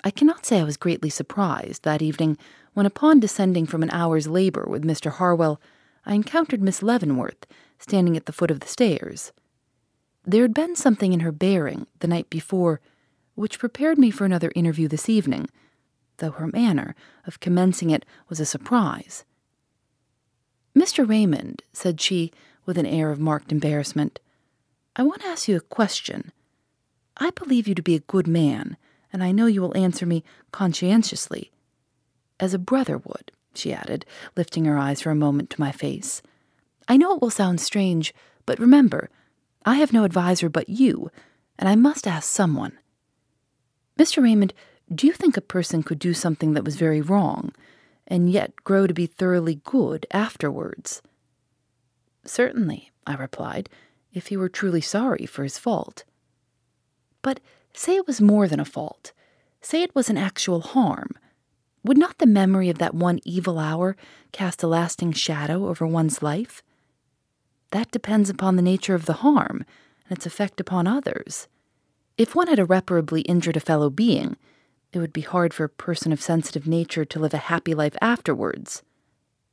I 0.04 0.12
cannot 0.12 0.46
say 0.46 0.60
I 0.60 0.64
was 0.64 0.78
greatly 0.78 1.10
surprised 1.10 1.84
that 1.84 2.02
evening 2.02 2.38
when, 2.74 2.86
upon 2.86 3.20
descending 3.20 3.66
from 3.66 3.84
an 3.84 3.90
hour's 3.90 4.28
labor 4.28 4.66
with 4.68 4.84
Mr. 4.84 5.12
Harwell, 5.12 5.60
I 6.06 6.14
encountered 6.14 6.62
Miss 6.62 6.84
Leavenworth 6.84 7.46
standing 7.80 8.16
at 8.16 8.26
the 8.26 8.34
foot 8.34 8.52
of 8.52 8.60
the 8.60 8.68
stairs. 8.68 9.32
There 10.24 10.44
had 10.44 10.54
been 10.54 10.76
something 10.76 11.14
in 11.14 11.22
her 11.22 11.32
bearing 11.32 11.88
the 12.00 12.08
night 12.08 12.30
before 12.30 12.82
which 13.36 13.60
prepared 13.60 13.98
me 13.98 14.10
for 14.12 14.26
another 14.26 14.52
interview 14.56 14.88
this 14.88 15.10
evening, 15.10 15.50
though 16.18 16.32
her 16.32 16.48
manner 16.48 16.96
of 17.28 17.40
commencing 17.40 17.90
it 17.90 18.06
was 18.30 18.40
a 18.40 18.46
surprise. 18.46 19.26
Mr. 20.76 21.08
Raymond, 21.08 21.64
said 21.74 22.00
she, 22.02 22.32
with 22.66 22.78
an 22.78 22.86
air 22.86 23.12
of 23.12 23.20
marked 23.20 23.52
embarrassment, 23.52 24.20
I 24.96 25.04
want 25.04 25.22
to 25.22 25.28
ask 25.28 25.48
you 25.48 25.58
a 25.58 25.62
question. 25.62 26.32
I 27.18 27.30
believe 27.32 27.68
you 27.68 27.76
to 27.76 27.82
be 27.82 27.96
a 27.96 28.00
good 28.00 28.28
man, 28.28 28.78
and 29.12 29.24
I 29.24 29.32
know 29.32 29.46
you 29.46 29.62
will 29.62 29.78
answer 29.78 30.06
me 30.06 30.24
conscientiously. 30.52 31.52
As 32.40 32.54
a 32.54 32.60
brother 32.60 32.98
would, 32.98 33.32
she 33.54 33.74
added, 33.74 34.06
lifting 34.38 34.66
her 34.66 34.78
eyes 34.78 35.02
for 35.02 35.12
a 35.12 35.16
moment 35.16 35.50
to 35.52 35.60
my 35.60 35.72
face. 35.72 36.22
I 36.88 36.96
know 36.96 37.16
it 37.16 37.22
will 37.22 37.30
sound 37.30 37.60
strange, 37.60 38.14
but 38.46 38.60
remember, 38.60 39.10
I 39.66 39.76
have 39.76 39.92
no 39.92 40.06
adviser 40.06 40.48
but 40.50 40.70
you, 40.70 41.12
and 41.60 41.68
I 41.68 41.76
must 41.76 42.08
ask 42.08 42.30
someone. 42.30 42.78
Mr. 43.98 44.24
Raymond, 44.24 44.54
do 44.94 45.08
you 45.08 45.14
think 45.14 45.36
a 45.36 45.42
person 45.42 45.84
could 45.84 46.00
do 46.00 46.14
something 46.14 46.54
that 46.54 46.64
was 46.64 46.76
very 46.76 47.02
wrong, 47.02 47.54
and 48.08 48.30
yet 48.30 48.56
grow 48.64 48.88
to 48.88 48.94
be 48.94 49.08
thoroughly 49.08 49.56
good 49.64 50.06
afterwards? 50.12 51.02
Certainly, 52.24 52.92
I 53.08 53.16
replied, 53.16 53.70
if 54.16 54.28
he 54.28 54.38
were 54.38 54.50
truly 54.50 54.82
sorry 54.82 55.28
for 55.28 55.44
his 55.44 55.60
fault. 55.60 56.06
But 57.22 57.40
say 57.74 57.98
it 57.98 58.08
was 58.08 58.22
more 58.22 58.48
than 58.48 58.60
a 58.60 58.66
fault. 58.66 59.12
Say 59.62 59.84
it 59.84 59.94
was 59.94 60.10
an 60.10 60.18
actual 60.18 60.62
harm. 60.62 61.12
Would 61.84 61.98
not 61.98 62.18
the 62.18 62.26
memory 62.26 62.70
of 62.70 62.80
that 62.80 62.96
one 62.96 63.20
evil 63.26 63.60
hour 63.60 63.96
cast 64.32 64.64
a 64.64 64.68
lasting 64.68 65.12
shadow 65.12 65.68
over 65.68 65.86
one's 65.86 66.24
life? 66.24 66.64
That 67.72 67.92
depends 67.92 68.30
upon 68.30 68.56
the 68.56 68.62
nature 68.62 68.96
of 68.96 69.06
the 69.06 69.22
harm 69.26 69.66
and 70.10 70.18
its 70.18 70.26
effect 70.26 70.60
upon 70.60 70.88
others. 70.88 71.48
If 72.18 72.34
one 72.34 72.48
had 72.48 72.60
irreparably 72.60 73.22
injured 73.22 73.58
a 73.58 73.60
fellow 73.60 73.90
being, 73.90 74.38
it 74.94 75.00
would 75.00 75.14
be 75.14 75.22
hard 75.22 75.54
for 75.54 75.66
a 75.66 75.70
person 75.70 76.14
of 76.14 76.22
sensitive 76.22 76.66
nature 76.66 77.04
to 77.04 77.20
live 77.20 77.34
a 77.34 77.50
happy 77.52 77.74
life 77.74 77.98
afterwards. 78.02 78.82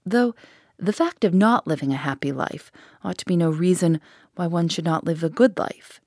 Though 0.06 0.34
the 0.78 0.92
fact 0.92 1.24
of 1.24 1.34
not 1.34 1.66
living 1.66 1.92
a 1.92 1.96
happy 1.96 2.32
life 2.32 2.72
ought 3.04 3.18
to 3.18 3.26
be 3.26 3.36
no 3.36 3.50
reason 3.50 4.00
why 4.34 4.46
one 4.46 4.68
should 4.68 4.84
not 4.84 5.04
live 5.04 5.22
a 5.22 5.28
good 5.28 5.58
life. 5.58 6.00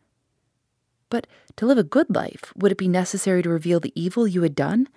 But 1.09 1.27
to 1.57 1.65
live 1.65 1.77
a 1.77 1.83
good 1.83 2.13
life, 2.13 2.51
would 2.55 2.71
it 2.71 2.77
be 2.77 2.88
necessary 2.88 3.43
to 3.43 3.49
reveal 3.49 3.79
the 3.79 3.93
evil 3.95 4.27
you 4.27 4.41
had 4.41 4.55
done? 4.55 4.88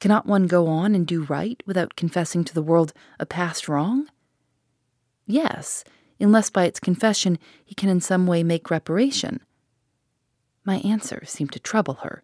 Cannot 0.00 0.26
one 0.26 0.46
go 0.46 0.66
on 0.66 0.94
and 0.94 1.06
do 1.06 1.24
right 1.24 1.62
without 1.66 1.96
confessing 1.96 2.44
to 2.44 2.54
the 2.54 2.62
world 2.62 2.92
a 3.18 3.26
past 3.26 3.68
wrong? 3.68 4.08
Yes, 5.26 5.84
unless 6.20 6.50
by 6.50 6.64
its 6.64 6.80
confession 6.80 7.38
he 7.64 7.74
can 7.74 7.88
in 7.88 8.00
some 8.00 8.26
way 8.26 8.42
make 8.42 8.70
reparation. 8.70 9.40
My 10.64 10.76
answer 10.78 11.22
seemed 11.24 11.52
to 11.52 11.58
trouble 11.58 11.94
her. 12.02 12.22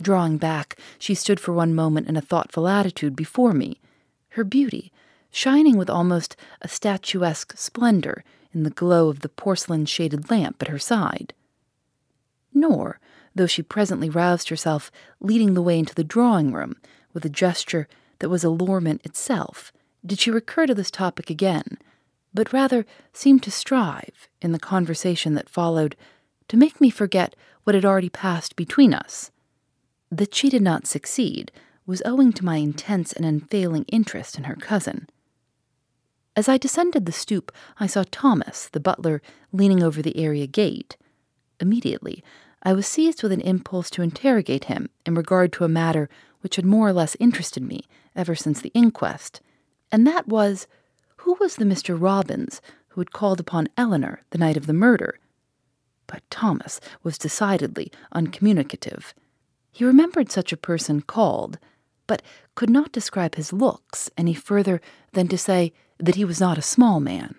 Drawing 0.00 0.36
back, 0.36 0.78
she 0.98 1.14
stood 1.14 1.40
for 1.40 1.52
one 1.52 1.74
moment 1.74 2.08
in 2.08 2.16
a 2.16 2.20
thoughtful 2.22 2.68
attitude 2.68 3.16
before 3.16 3.54
me, 3.54 3.80
her 4.30 4.44
beauty 4.44 4.92
shining 5.30 5.76
with 5.76 5.90
almost 5.90 6.36
a 6.62 6.68
statuesque 6.68 7.54
splendor 7.56 8.24
in 8.56 8.62
the 8.62 8.70
glow 8.70 9.08
of 9.08 9.20
the 9.20 9.28
porcelain 9.28 9.84
shaded 9.84 10.30
lamp 10.30 10.62
at 10.62 10.68
her 10.68 10.78
side. 10.78 11.34
Nor, 12.54 12.98
though 13.34 13.46
she 13.46 13.62
presently 13.62 14.08
roused 14.08 14.48
herself, 14.48 14.90
leading 15.20 15.52
the 15.52 15.60
way 15.60 15.78
into 15.78 15.94
the 15.94 16.02
drawing 16.02 16.52
room 16.54 16.76
with 17.12 17.22
a 17.26 17.28
gesture 17.28 17.86
that 18.18 18.30
was 18.30 18.44
allurement 18.44 19.04
itself, 19.04 19.72
did 20.04 20.18
she 20.18 20.30
recur 20.30 20.66
to 20.66 20.74
this 20.74 20.90
topic 20.90 21.28
again, 21.28 21.76
but 22.32 22.52
rather 22.52 22.86
seemed 23.12 23.42
to 23.42 23.50
strive, 23.50 24.26
in 24.40 24.52
the 24.52 24.58
conversation 24.58 25.34
that 25.34 25.50
followed, 25.50 25.94
to 26.48 26.56
make 26.56 26.80
me 26.80 26.88
forget 26.88 27.36
what 27.64 27.74
had 27.74 27.84
already 27.84 28.08
passed 28.08 28.56
between 28.56 28.94
us. 28.94 29.30
That 30.10 30.34
she 30.34 30.48
did 30.48 30.62
not 30.62 30.86
succeed 30.86 31.52
was 31.84 32.02
owing 32.06 32.32
to 32.32 32.44
my 32.44 32.56
intense 32.56 33.12
and 33.12 33.26
unfailing 33.26 33.84
interest 33.88 34.38
in 34.38 34.44
her 34.44 34.56
cousin. 34.56 35.08
As 36.36 36.50
I 36.50 36.58
descended 36.58 37.06
the 37.06 37.12
stoop, 37.12 37.50
I 37.80 37.86
saw 37.86 38.04
Thomas, 38.10 38.68
the 38.68 38.78
butler, 38.78 39.22
leaning 39.52 39.82
over 39.82 40.02
the 40.02 40.18
area 40.18 40.46
gate. 40.46 40.98
Immediately, 41.60 42.22
I 42.62 42.74
was 42.74 42.86
seized 42.86 43.22
with 43.22 43.32
an 43.32 43.40
impulse 43.40 43.88
to 43.90 44.02
interrogate 44.02 44.64
him 44.64 44.90
in 45.06 45.14
regard 45.14 45.50
to 45.54 45.64
a 45.64 45.68
matter 45.68 46.10
which 46.42 46.56
had 46.56 46.66
more 46.66 46.88
or 46.88 46.92
less 46.92 47.16
interested 47.18 47.62
me 47.62 47.84
ever 48.14 48.34
since 48.34 48.60
the 48.60 48.72
inquest, 48.74 49.40
And 49.90 50.06
that 50.06 50.28
was 50.28 50.66
who 51.18 51.36
was 51.40 51.56
the 51.56 51.64
Mr. 51.64 51.96
Robbins 51.98 52.60
who 52.88 53.00
had 53.00 53.12
called 53.12 53.40
upon 53.40 53.68
Eleanor 53.76 54.20
the 54.30 54.38
night 54.38 54.56
of 54.56 54.66
the 54.66 54.72
murder? 54.72 55.18
But 56.06 56.22
Thomas 56.30 56.80
was 57.02 57.18
decidedly 57.18 57.90
uncommunicative. 58.12 59.14
He 59.72 59.84
remembered 59.84 60.30
such 60.30 60.52
a 60.52 60.56
person 60.56 61.00
called, 61.00 61.58
but 62.06 62.22
could 62.54 62.70
not 62.70 62.92
describe 62.92 63.36
his 63.36 63.52
looks 63.52 64.10
any 64.16 64.34
further 64.34 64.80
than 65.12 65.28
to 65.28 65.38
say 65.38 65.72
that 65.98 66.16
he 66.16 66.24
was 66.24 66.40
not 66.40 66.58
a 66.58 66.62
small 66.62 67.00
man. 67.00 67.34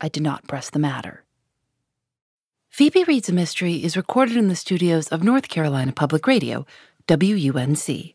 I 0.00 0.08
did 0.08 0.22
not 0.22 0.46
press 0.46 0.70
the 0.70 0.78
matter. 0.78 1.24
Phoebe 2.68 3.04
Reads 3.04 3.28
a 3.28 3.32
Mystery 3.32 3.82
is 3.82 3.96
recorded 3.96 4.36
in 4.36 4.48
the 4.48 4.54
studios 4.54 5.08
of 5.08 5.24
North 5.24 5.48
Carolina 5.48 5.92
Public 5.92 6.26
Radio, 6.26 6.66
WUNC. 7.08 8.14